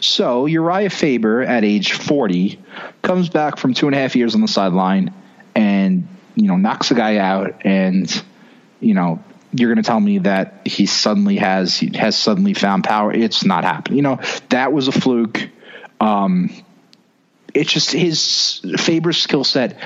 [0.00, 2.60] So Uriah Faber, at age 40,
[3.02, 5.12] comes back from two and a half years on the sideline
[5.56, 8.22] and, you know, knocks a guy out and,
[8.80, 12.84] you know, you're going to tell me that he suddenly has he has suddenly found
[12.84, 13.12] power.
[13.12, 13.96] It's not happening.
[13.96, 14.20] You know
[14.50, 15.48] that was a fluke.
[16.00, 16.50] Um,
[17.52, 19.76] it's just his Faber's skill set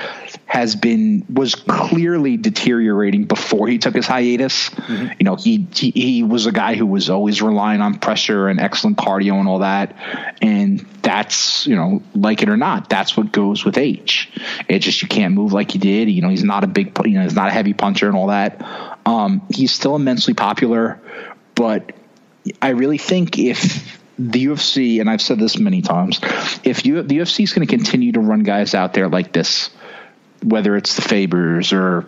[0.45, 4.69] has been was clearly deteriorating before he took his hiatus.
[4.69, 5.13] Mm-hmm.
[5.19, 8.59] You know, he, he, he was a guy who was always relying on pressure and
[8.59, 9.95] excellent cardio and all that,
[10.41, 14.31] and that's you know, like it or not, that's what goes with age.
[14.69, 16.09] It's just you can't move like you did.
[16.09, 18.27] You know, he's not a big, you know, he's not a heavy puncher and all
[18.27, 18.61] that.
[19.05, 21.01] Um, he's still immensely popular,
[21.55, 21.93] but
[22.61, 26.19] I really think if the UFC, and I've said this many times,
[26.63, 29.69] if you the UFC is going to continue to run guys out there like this,
[30.43, 32.07] whether it's the Fabers or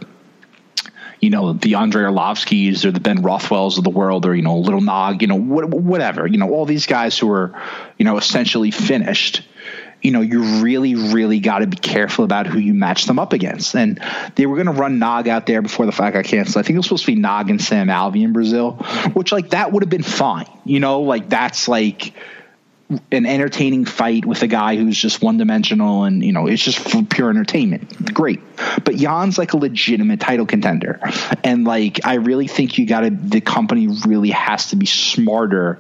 [1.20, 4.60] you know the Andrei Arlovskis or the Ben Rothwells of the world, or you know
[4.60, 7.60] Little Nog, you know whatever, you know all these guys who are
[7.98, 9.44] you know essentially finished
[10.02, 13.34] you know, you really, really got to be careful about who you match them up
[13.34, 13.76] against.
[13.76, 14.00] And
[14.36, 16.58] they were going to run Nog out there before the fight got canceled.
[16.58, 18.74] I think it was supposed to be Nog and Sam Alvey in Brazil,
[19.14, 20.48] which like that would have been fine.
[20.66, 22.14] You know, like that's like
[23.12, 26.80] an entertaining fight with a guy who's just one dimensional and you know it's just
[26.80, 28.14] for pure entertainment.
[28.14, 28.40] Great.
[28.86, 31.00] But Yan's like a legitimate title contender.
[31.44, 35.80] And like I really think you gotta the company really has to be smarter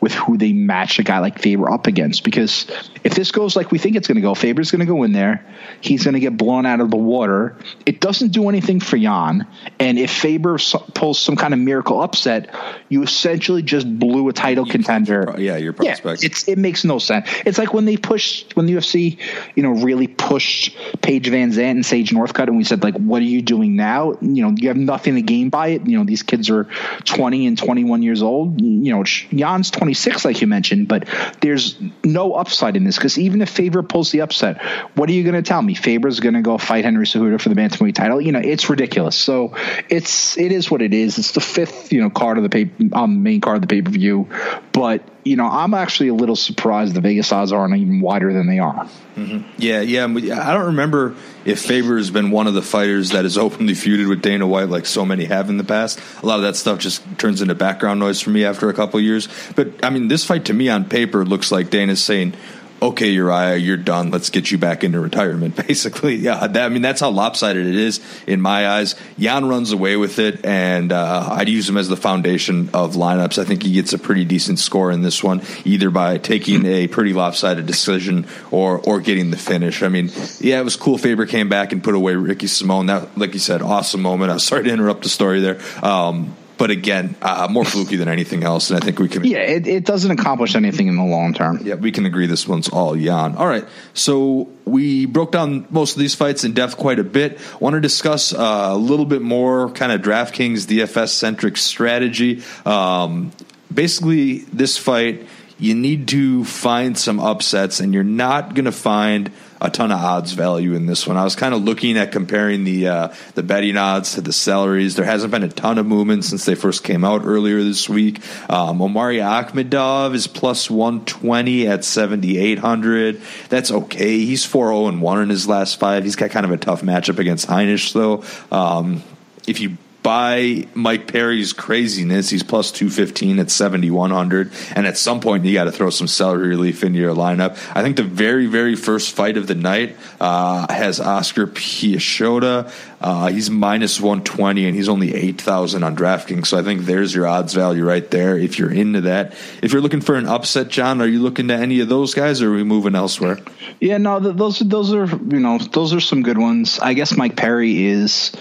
[0.00, 2.66] with who they match a guy like Faber up against because
[3.04, 5.12] if this goes like we think it's going to go Faber's going to go in
[5.12, 5.44] there
[5.80, 9.46] he's going to get blown out of the water it doesn't do anything for Yan
[9.78, 10.58] and if Faber
[10.94, 12.54] pulls some kind of miracle upset
[12.88, 16.84] you essentially just blew a title you, contender yeah your prospects yeah, it's it makes
[16.84, 17.28] no sense.
[17.46, 19.18] It's like when they pushed when the UFC,
[19.54, 23.20] you know, really pushed Paige Van VanZant and Sage Northcutt, and we said like, "What
[23.22, 24.14] are you doing now?
[24.20, 25.86] You know, you have nothing to gain by it.
[25.86, 26.64] You know, these kids are
[27.04, 28.60] twenty and twenty one years old.
[28.60, 31.08] You know, Yan's twenty 26, like you mentioned, but
[31.40, 34.60] there's no upside in this because even if Faber pulls the upset,
[34.96, 35.72] what are you going to tell me?
[35.72, 38.20] Faber's going to go fight Henry Cejudo for the bantamweight title?
[38.20, 39.16] You know, it's ridiculous.
[39.16, 39.54] So
[39.88, 41.18] it's it is what it is.
[41.18, 43.80] It's the fifth you know card of the pay um, main card of the pay
[43.80, 44.28] per view,
[44.72, 48.46] but you know I'm actually a little surprised the Vegas odds aren't even wider than
[48.46, 48.88] they are.
[49.16, 49.50] Mm-hmm.
[49.58, 50.04] Yeah, yeah.
[50.04, 54.08] I don't remember if Faber has been one of the fighters that has openly feuded
[54.08, 56.00] with Dana White like so many have in the past.
[56.22, 59.00] A lot of that stuff just turns into background noise for me after a couple
[59.00, 59.28] years.
[59.56, 62.34] But I mean, this fight to me on paper looks like Dana's saying,
[62.80, 64.10] okay, Uriah, you're done.
[64.10, 65.56] Let's get you back into retirement.
[65.68, 66.46] Basically, yeah.
[66.46, 68.94] That, I mean, that's how lopsided it is in my eyes.
[69.16, 73.38] Yan runs away with it, and uh, I'd use him as the foundation of lineups.
[73.38, 76.86] I think he gets a pretty decent score in this one, either by taking a
[76.88, 79.82] pretty lopsided decision or or getting the finish.
[79.82, 80.10] I mean,
[80.40, 80.98] yeah, it was cool.
[80.98, 82.86] Faber came back and put away Ricky Simone.
[82.86, 84.30] That, like you said, awesome moment.
[84.30, 85.60] I'm sorry to interrupt the story there.
[85.82, 88.70] Um, but again, uh, more fluky than anything else.
[88.70, 89.24] And I think we can.
[89.24, 91.60] Yeah, it, it doesn't accomplish anything in the long term.
[91.62, 93.36] Yeah, we can agree this one's all Yan.
[93.36, 97.38] All right, so we broke down most of these fights in depth quite a bit.
[97.60, 102.42] Want to discuss uh, a little bit more kind of DraftKings DFS centric strategy.
[102.66, 103.30] Um,
[103.72, 105.26] basically, this fight
[105.58, 109.98] you need to find some upsets, and you're not going to find a ton of
[109.98, 111.16] odds value in this one.
[111.16, 114.96] I was kind of looking at comparing the uh, the betting odds to the salaries.
[114.96, 118.20] There hasn't been a ton of movement since they first came out earlier this week.
[118.50, 123.20] Um, Omari Akhmedov is plus one twenty at seventy eight hundred.
[123.48, 124.18] That's okay.
[124.18, 126.04] He's four zero oh and one in his last five.
[126.04, 128.24] He's got kind of a tough matchup against Heinisch though.
[128.56, 129.02] Um,
[129.46, 134.52] if you by Mike Perry's craziness, he's plus 215 at 7,100.
[134.74, 137.58] And at some point, you got to throw some salary relief into your lineup.
[137.74, 142.72] I think the very, very first fight of the night uh, has Oskar Piechota.
[143.00, 146.46] Uh, he's minus 120 and he's only 8,000 on DraftKings.
[146.46, 149.34] So I think there's your odds value right there if you're into that.
[149.62, 152.40] If you're looking for an upset, Jon, are you looking to any of those guys
[152.40, 153.38] or are we moving elsewhere?
[153.80, 156.78] Yeah, no, those, those are, you know, those are some good ones.
[156.80, 158.32] I guess Mike Perry is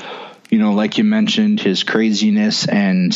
[0.49, 3.13] you know, like you mentioned, his craziness and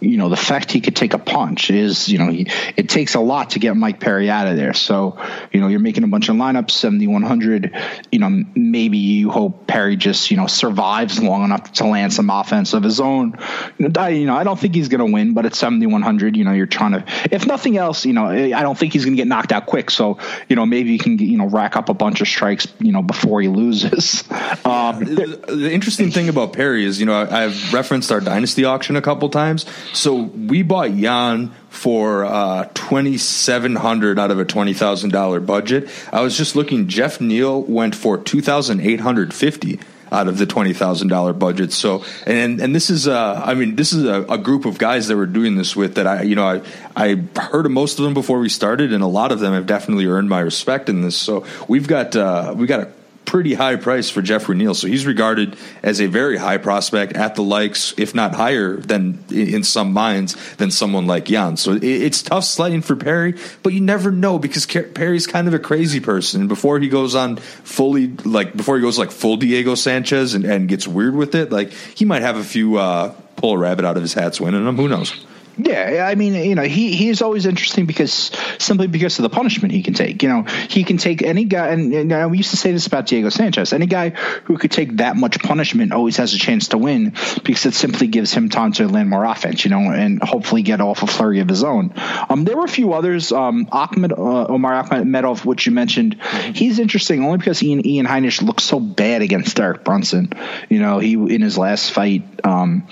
[0.00, 2.46] you know the fact he could take a punch is you know he,
[2.76, 4.74] it takes a lot to get Mike Perry out of there.
[4.74, 5.18] So
[5.52, 7.74] you know you're making a bunch of lineups, 7100.
[8.12, 12.30] You know maybe you hope Perry just you know survives long enough to land some
[12.30, 13.38] offense of his own.
[13.78, 16.36] You know I, you know, I don't think he's going to win, but at 7100,
[16.36, 17.04] you know you're trying to.
[17.30, 19.90] If nothing else, you know I don't think he's going to get knocked out quick.
[19.90, 20.18] So
[20.48, 23.02] you know maybe you can you know rack up a bunch of strikes you know
[23.02, 24.24] before he loses.
[24.64, 28.96] Um, the, the interesting thing about Perry is you know I've referenced our dynasty auction
[28.96, 29.66] a couple times.
[29.92, 35.40] So we bought Yan for uh, twenty seven hundred out of a twenty thousand dollar
[35.40, 35.88] budget.
[36.12, 36.88] I was just looking.
[36.88, 39.80] Geoff Neal went for two thousand eight hundred fifty
[40.10, 41.72] out of the twenty thousand dollar budget.
[41.72, 45.08] So, and and this is, uh, I mean, this is a, a, group of guys
[45.08, 46.62] that we're doing this with that I, you know, I
[46.96, 49.66] I heard of most of them before we started, and a lot of them have
[49.66, 51.16] definitely earned my respect in this.
[51.16, 52.92] So we've got uh, we got a
[53.28, 54.72] pretty high price for Geoffrey Neal.
[54.72, 59.22] So he's regarded as a very high prospect at the likes, if not higher than
[59.30, 61.58] in some minds than someone like Yan.
[61.58, 65.58] So it's tough sledding for Perry, but you never know because Perry's kind of a
[65.58, 66.48] crazy person.
[66.48, 70.66] Before he goes on fully, like before he goes like full Diego Sanchez and, and
[70.66, 73.96] gets weird with it, like he might have a few uh, pull a rabbit out
[73.96, 74.76] of his hats winning them.
[74.76, 75.12] Who knows?
[75.58, 79.72] Yeah, I mean, you know, he he's always interesting because simply because of the punishment
[79.72, 80.22] he can take.
[80.22, 83.06] You know, he can take any guy, and, and we used to say this about
[83.06, 83.72] Diego Sanchez.
[83.72, 87.66] Any guy who could take that much punishment always has a chance to win because
[87.66, 89.64] it simply gives him time to land more offense.
[89.64, 91.92] You know, and hopefully get off a flurry of his own.
[92.28, 93.32] Um, there were a few others.
[93.32, 96.22] Um, Ahmed uh, Omar Akhmedov, which you mentioned,
[96.54, 100.32] he's interesting only because Ian Ian Heinisch looked so bad against Derek Brunson.
[100.68, 102.22] You know, he in his last fight.
[102.44, 102.86] Um,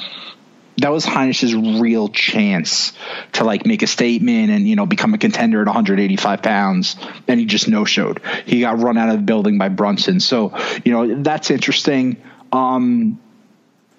[0.79, 2.93] that was Heinisch's real chance
[3.33, 6.97] to like make a statement and you know become a contender at 185 pounds,
[7.27, 8.21] and he just no showed.
[8.45, 10.21] He got run out of the building by Brunson.
[10.21, 12.17] So you know that's interesting.
[12.53, 13.19] Um,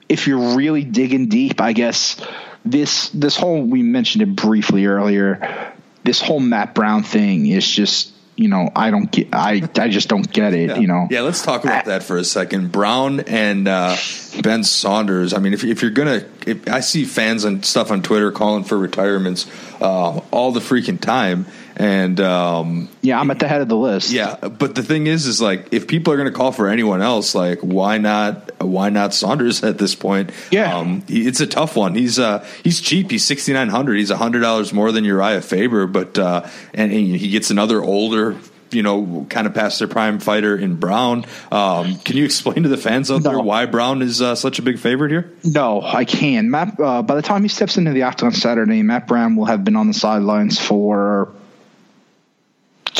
[0.07, 2.21] if you're really digging deep, I guess
[2.63, 5.73] this this whole we mentioned it briefly earlier.
[6.03, 10.07] This whole Matt Brown thing is just you know, I don't get, I, I just
[10.07, 10.77] don't get it, yeah.
[10.77, 11.07] you know.
[11.09, 12.71] Yeah, let's talk about I, that for a second.
[12.71, 13.97] Brown and uh,
[14.43, 15.33] Ben Saunders.
[15.33, 16.23] I mean, if, if you're gonna,
[16.67, 19.49] I see fans and stuff on Twitter calling for retirements
[19.81, 24.09] uh, all the freaking time, and um, yeah, I'm at the head of the list.
[24.11, 27.03] Yeah, but the thing is, is like if people are going to call for anyone
[27.03, 28.51] else, like why not?
[28.59, 30.31] Why not Saunders at this point?
[30.51, 31.93] Yeah, um, it's a tough one.
[31.93, 33.11] He's uh, he's cheap.
[33.11, 33.97] He's sixty nine hundred.
[33.97, 38.35] He's hundred dollars more than Uriah Faber, but uh, and, and he gets another older
[38.69, 41.25] you know, kind of past their prime fighter in Brown.
[41.53, 43.29] Um, can you explain to the fans out no.
[43.29, 45.31] there why Brown is uh, such a big favorite here?
[45.45, 46.51] No, I can.
[46.51, 49.63] Matt, uh, by the time he steps into the octagon Saturday, Matt Brown will have
[49.63, 51.31] been on the sidelines for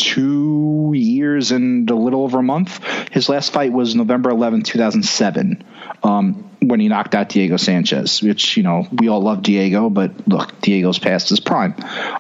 [0.08, 2.82] two years and a little over a month.
[3.12, 5.64] His last fight was November 11, 2007,
[6.04, 10.28] um, when he knocked out Diego Sanchez, which, you know, we all love Diego, but
[10.28, 11.76] look, Diego's past his prime.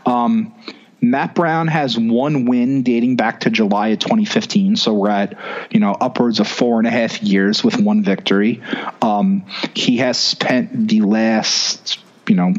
[0.05, 0.53] Um,
[0.99, 4.75] Matt Brown has one win dating back to July of 2015.
[4.75, 5.37] So we're at,
[5.71, 8.61] you know, upwards of four and a half years with one victory.
[9.01, 12.53] Um, he has spent the last, you know,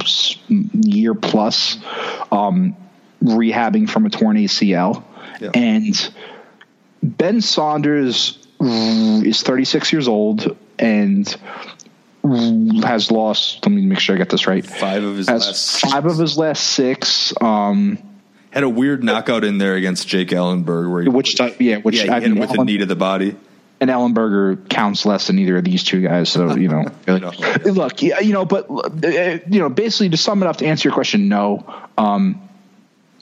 [0.49, 1.79] year plus
[2.33, 2.77] um,
[3.23, 5.03] rehabbing from a torn ACL.
[5.41, 5.51] Yeah.
[5.55, 6.13] And
[7.03, 11.27] Ben Saunders is 36 years old and
[12.83, 13.65] has lost.
[13.65, 14.65] Let me make sure I get this right.
[14.65, 17.33] Five of his last five of his last six.
[17.41, 17.99] Um,
[18.51, 22.15] had a weird knockout in there against Jake Ellenberger, where he, which yeah, which yeah,
[22.15, 23.37] I him with the knee to the body.
[23.81, 26.87] And Ellenberger counts less than either of these two guys, so you know.
[27.07, 27.33] no.
[27.65, 30.89] Look, yeah, you know, but uh, you know, basically to sum it up, to answer
[30.89, 31.65] your question, no.
[31.97, 32.49] Um,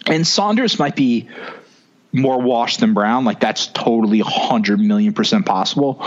[0.07, 1.29] and Saunders might be
[2.17, 3.25] more washed than Brown.
[3.25, 6.05] Like that's totally hundred million percent possible,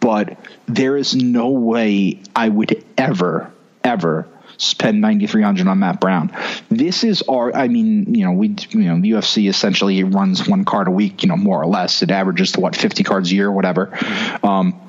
[0.00, 0.36] but
[0.66, 3.52] there is no way I would ever,
[3.84, 6.32] ever spend 9300 on Matt Brown.
[6.68, 10.64] This is our I mean, you know, we you know, the UFC essentially runs one
[10.64, 12.02] card a week, you know, more or less.
[12.02, 13.86] It averages to what 50 cards a year or whatever.
[13.86, 14.46] Mm-hmm.
[14.46, 14.80] Um,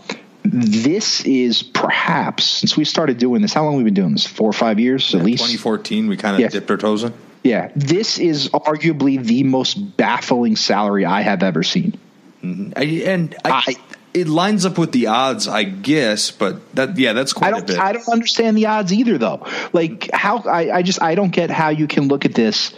[0.45, 4.28] this is perhaps since we started doing this, how long have we been doing this?
[4.28, 5.43] 4 or 5 years yeah, at least.
[5.43, 6.47] 2014 we kind of yeah.
[6.49, 7.13] dipped our toes in.
[7.44, 12.00] Yeah, this is arguably the most baffling salary I have ever seen.
[12.41, 12.74] Mm-hmm.
[12.76, 13.76] I, and I, I
[14.14, 17.64] it lines up with the odds, I guess, but that yeah, that's quite I don't,
[17.64, 17.80] a bit.
[17.80, 19.46] I don't understand the odds either, though.
[19.74, 22.74] Like how I, I just I don't get how you can look at this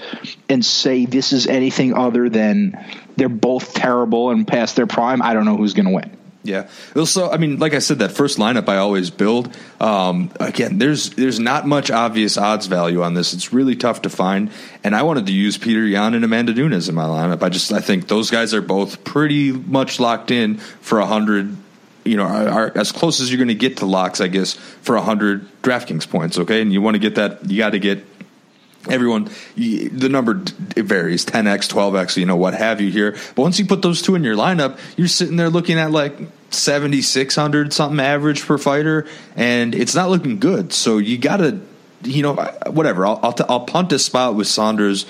[0.47, 2.85] and say this is anything other than
[3.17, 5.21] they're both terrible and past their prime.
[5.21, 6.17] I don't know who's going to win.
[6.45, 6.69] Yeah.
[6.95, 9.55] Also, I mean, like I said, that first lineup I always build.
[9.79, 13.33] Um, again, there's there's not much obvious odds value on this.
[13.33, 14.51] It's really tough to find.
[14.83, 17.41] And I wanted to use Peter Yan and Amanda Nunes in my lineup.
[17.41, 21.57] I just I think those guys are both pretty much locked in for a hundred.
[22.03, 24.53] You know, are, are, as close as you're going to get to locks, I guess,
[24.53, 26.37] for a hundred DraftKings points.
[26.37, 28.05] Okay, and you want to get that, you got to get
[28.89, 30.43] everyone the number
[30.75, 34.01] it varies 10x 12x you know what have you here but once you put those
[34.01, 36.13] two in your lineup you're sitting there looking at like
[36.51, 40.73] 7600 something average per fighter and it's not looking good.
[40.73, 41.59] So you gotta
[42.03, 42.35] you know
[42.67, 43.05] whatever.
[43.05, 45.05] I'll, I'll, t- I'll punt a spot with saunders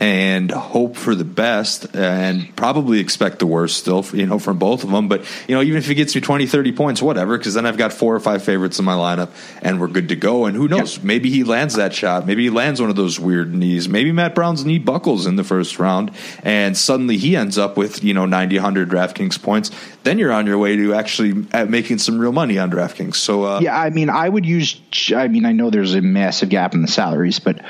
[0.00, 4.84] and hope for the best and probably expect the worst still, you know, from both
[4.84, 5.08] of them.
[5.08, 7.76] But, you know, even if he gets me 20, 30 points, whatever, because then I've
[7.76, 9.30] got four or five favorites in my lineup
[9.60, 10.46] and we're good to go.
[10.46, 11.02] And who knows?
[11.02, 12.26] Maybe he lands that shot.
[12.26, 13.88] Maybe he lands one of those weird knees.
[13.88, 16.12] Maybe Matt Brown's knee buckles in the first round
[16.44, 19.72] and suddenly he ends up with, you know, 90, 100 DraftKings points.
[20.04, 23.16] Then you're on your way to actually uh, making some real money on DraftKings.
[23.16, 24.80] So, uh, yeah, I mean, I would use,
[25.14, 27.60] I mean, I know there's a massive gap in the salaries, but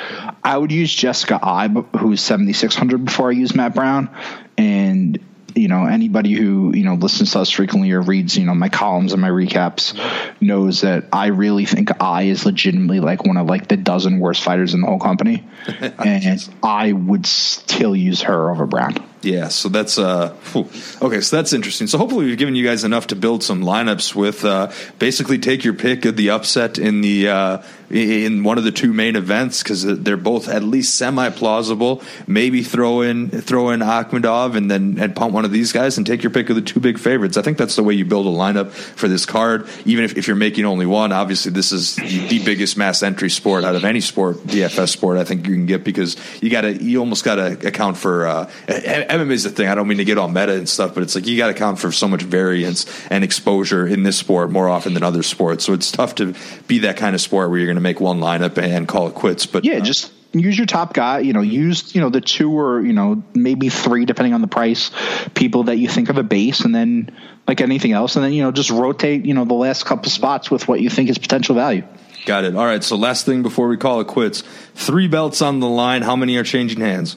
[0.44, 4.14] I would use Jessica Eye, who's 7600 before I use Matt Brown.
[4.56, 5.18] And
[5.58, 8.68] you know anybody who you know listens to us frequently or reads you know my
[8.68, 9.98] columns and my recaps
[10.40, 14.42] knows that I really think Eye is legitimately like one of like the dozen worst
[14.42, 15.46] fighters in the whole company,
[15.80, 18.94] and I would still use her over Brown.
[19.22, 20.68] Yeah, so that's uh whew.
[21.02, 21.20] okay.
[21.20, 21.88] So that's interesting.
[21.88, 24.44] So hopefully we've given you guys enough to build some lineups with.
[24.44, 28.72] Uh, basically, take your pick of the upset in the uh, in one of the
[28.72, 32.02] two main events because they're both at least semi plausible.
[32.26, 36.06] Maybe throw in throw in Akhmedov and then and punt one of these guys and
[36.06, 37.36] take your pick of the two big favorites.
[37.36, 39.68] I think that's the way you build a lineup for this card.
[39.84, 43.64] Even if, if you're making only one, obviously this is the biggest mass entry sport
[43.64, 45.18] out of any sport, DFS sport.
[45.18, 48.26] I think you can get because you got to you almost got to account for
[48.26, 49.68] uh, MMA is the thing.
[49.68, 51.52] I don't mean to get all meta and stuff, but it's like you got to
[51.52, 55.64] account for so much variance and exposure in this sport more often than other sports.
[55.64, 56.34] So it's tough to
[56.66, 59.14] be that kind of sport where you're going to make one lineup and call it
[59.14, 59.46] quits.
[59.46, 61.20] But yeah, uh, just use your top guy.
[61.20, 64.48] You know, use you know the two or you know maybe three depending on the
[64.48, 64.90] price
[65.34, 67.10] people that you think of a base, and then
[67.46, 70.50] like anything else, and then you know just rotate you know the last couple spots
[70.50, 71.84] with what you think is potential value.
[72.26, 72.56] Got it.
[72.56, 72.84] All right.
[72.84, 74.42] So last thing before we call it quits,
[74.74, 76.02] three belts on the line.
[76.02, 77.16] How many are changing hands?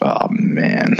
[0.00, 0.96] Oh man.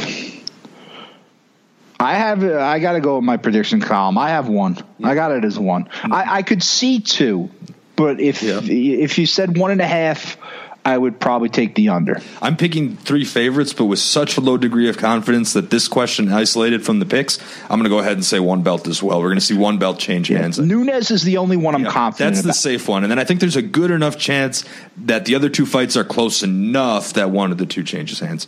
[2.01, 2.45] I have.
[2.45, 4.19] I got to go with my prediction column.
[4.19, 4.77] I have one.
[4.99, 5.09] Yeah.
[5.09, 5.89] I got it as one.
[6.05, 7.51] I, I, could see two,
[7.99, 8.61] but if yeah.
[8.63, 10.39] if you said one and a half,
[10.85, 12.23] I would probably take the under.
[12.41, 16.33] I'm picking three favorites, but with such a low degree of confidence that this question
[16.33, 19.21] isolated from the picks, I'm going to go ahead and say one belt as well.
[19.21, 20.39] We're going to see one belt change yeah.
[20.39, 20.61] hands.
[20.61, 22.37] Nunes is the only one I'm confident.
[22.37, 24.65] That's the safe one, and then I think there's a good enough chance
[24.99, 28.47] that the other two fights are close enough that one of the two changes hands.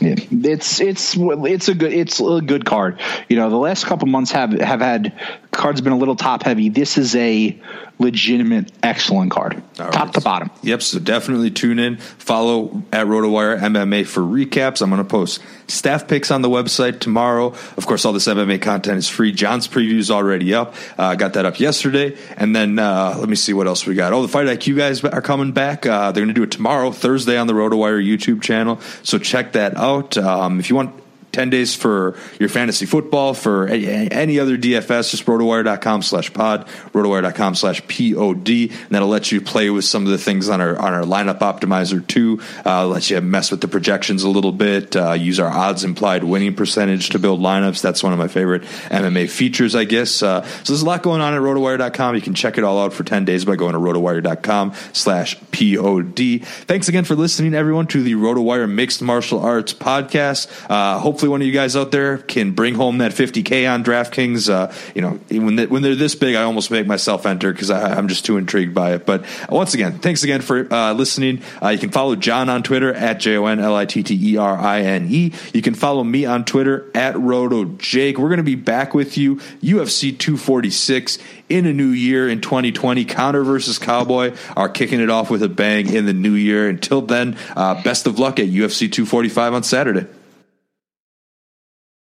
[0.00, 2.98] Yeah, it's it's it's a good it's a good card.
[3.28, 5.12] You know, the last couple months have have had
[5.60, 6.70] cards been a little top heavy.
[6.70, 7.56] This is a
[7.98, 10.14] legitimate excellent card, All top right.
[10.14, 10.50] to bottom.
[10.62, 10.82] Yep.
[10.82, 11.98] So definitely tune in.
[11.98, 14.80] Follow at RotoWire MMA for recaps.
[14.80, 17.48] I'm going to post staff picks on the website tomorrow.
[17.76, 19.32] Of course, all this MMA content is free.
[19.32, 20.74] Jon's preview is already up.
[20.98, 23.94] I uh, got that up yesterday, and then uh, let me see what else we
[23.94, 24.12] got.
[24.14, 25.84] Oh, the Fight IQ guys are coming back.
[25.84, 28.80] Uh, they're going to do it tomorrow, Thursday, on the RotoWire YouTube channel.
[29.02, 30.16] So check that out.
[30.16, 30.94] Um, if you want
[31.32, 37.54] 10 days for your fantasy football, for any other DFS, just rotowire.com slash pod, rotowire.com
[37.54, 38.16] slash pod.
[38.16, 41.38] And that'll let you play with some of the things on our, on our lineup
[41.38, 42.40] optimizer too.
[42.64, 46.24] Uh, let you mess with the projections a little bit, uh, use our odds implied
[46.24, 47.80] winning percentage to build lineups.
[47.82, 50.22] That's one of my favorite MMA features, I guess.
[50.22, 52.14] Uh, so there's a lot going on at rotowire.com.
[52.14, 56.44] You can check it all out for 10 days by going to rotowire.com slash pod.
[56.44, 60.48] Thanks again for listening, everyone, to the RotoWire Mixed Martial Arts podcast.
[60.70, 64.48] Uh, hopefully one of you guys out there can bring home that 50K on DraftKings.
[64.48, 67.70] Uh, you know, when, they, when they're this big, I almost make myself enter because
[67.70, 69.06] I'm just too intrigued by it.
[69.06, 71.42] But once again, thanks again for uh, listening.
[71.62, 74.32] Uh, you can follow John on Twitter at J O N L I T T
[74.32, 75.32] E R I N E.
[75.52, 78.18] You can follow me on Twitter at Roto Jake.
[78.18, 81.18] We're going to be back with you UFC 246
[81.48, 83.04] in a new year in 2020.
[83.04, 86.68] Conor versus Cowboy are kicking it off with a bang in the new year.
[86.68, 90.06] Until then, uh, best of luck at UFC 245 on Saturday.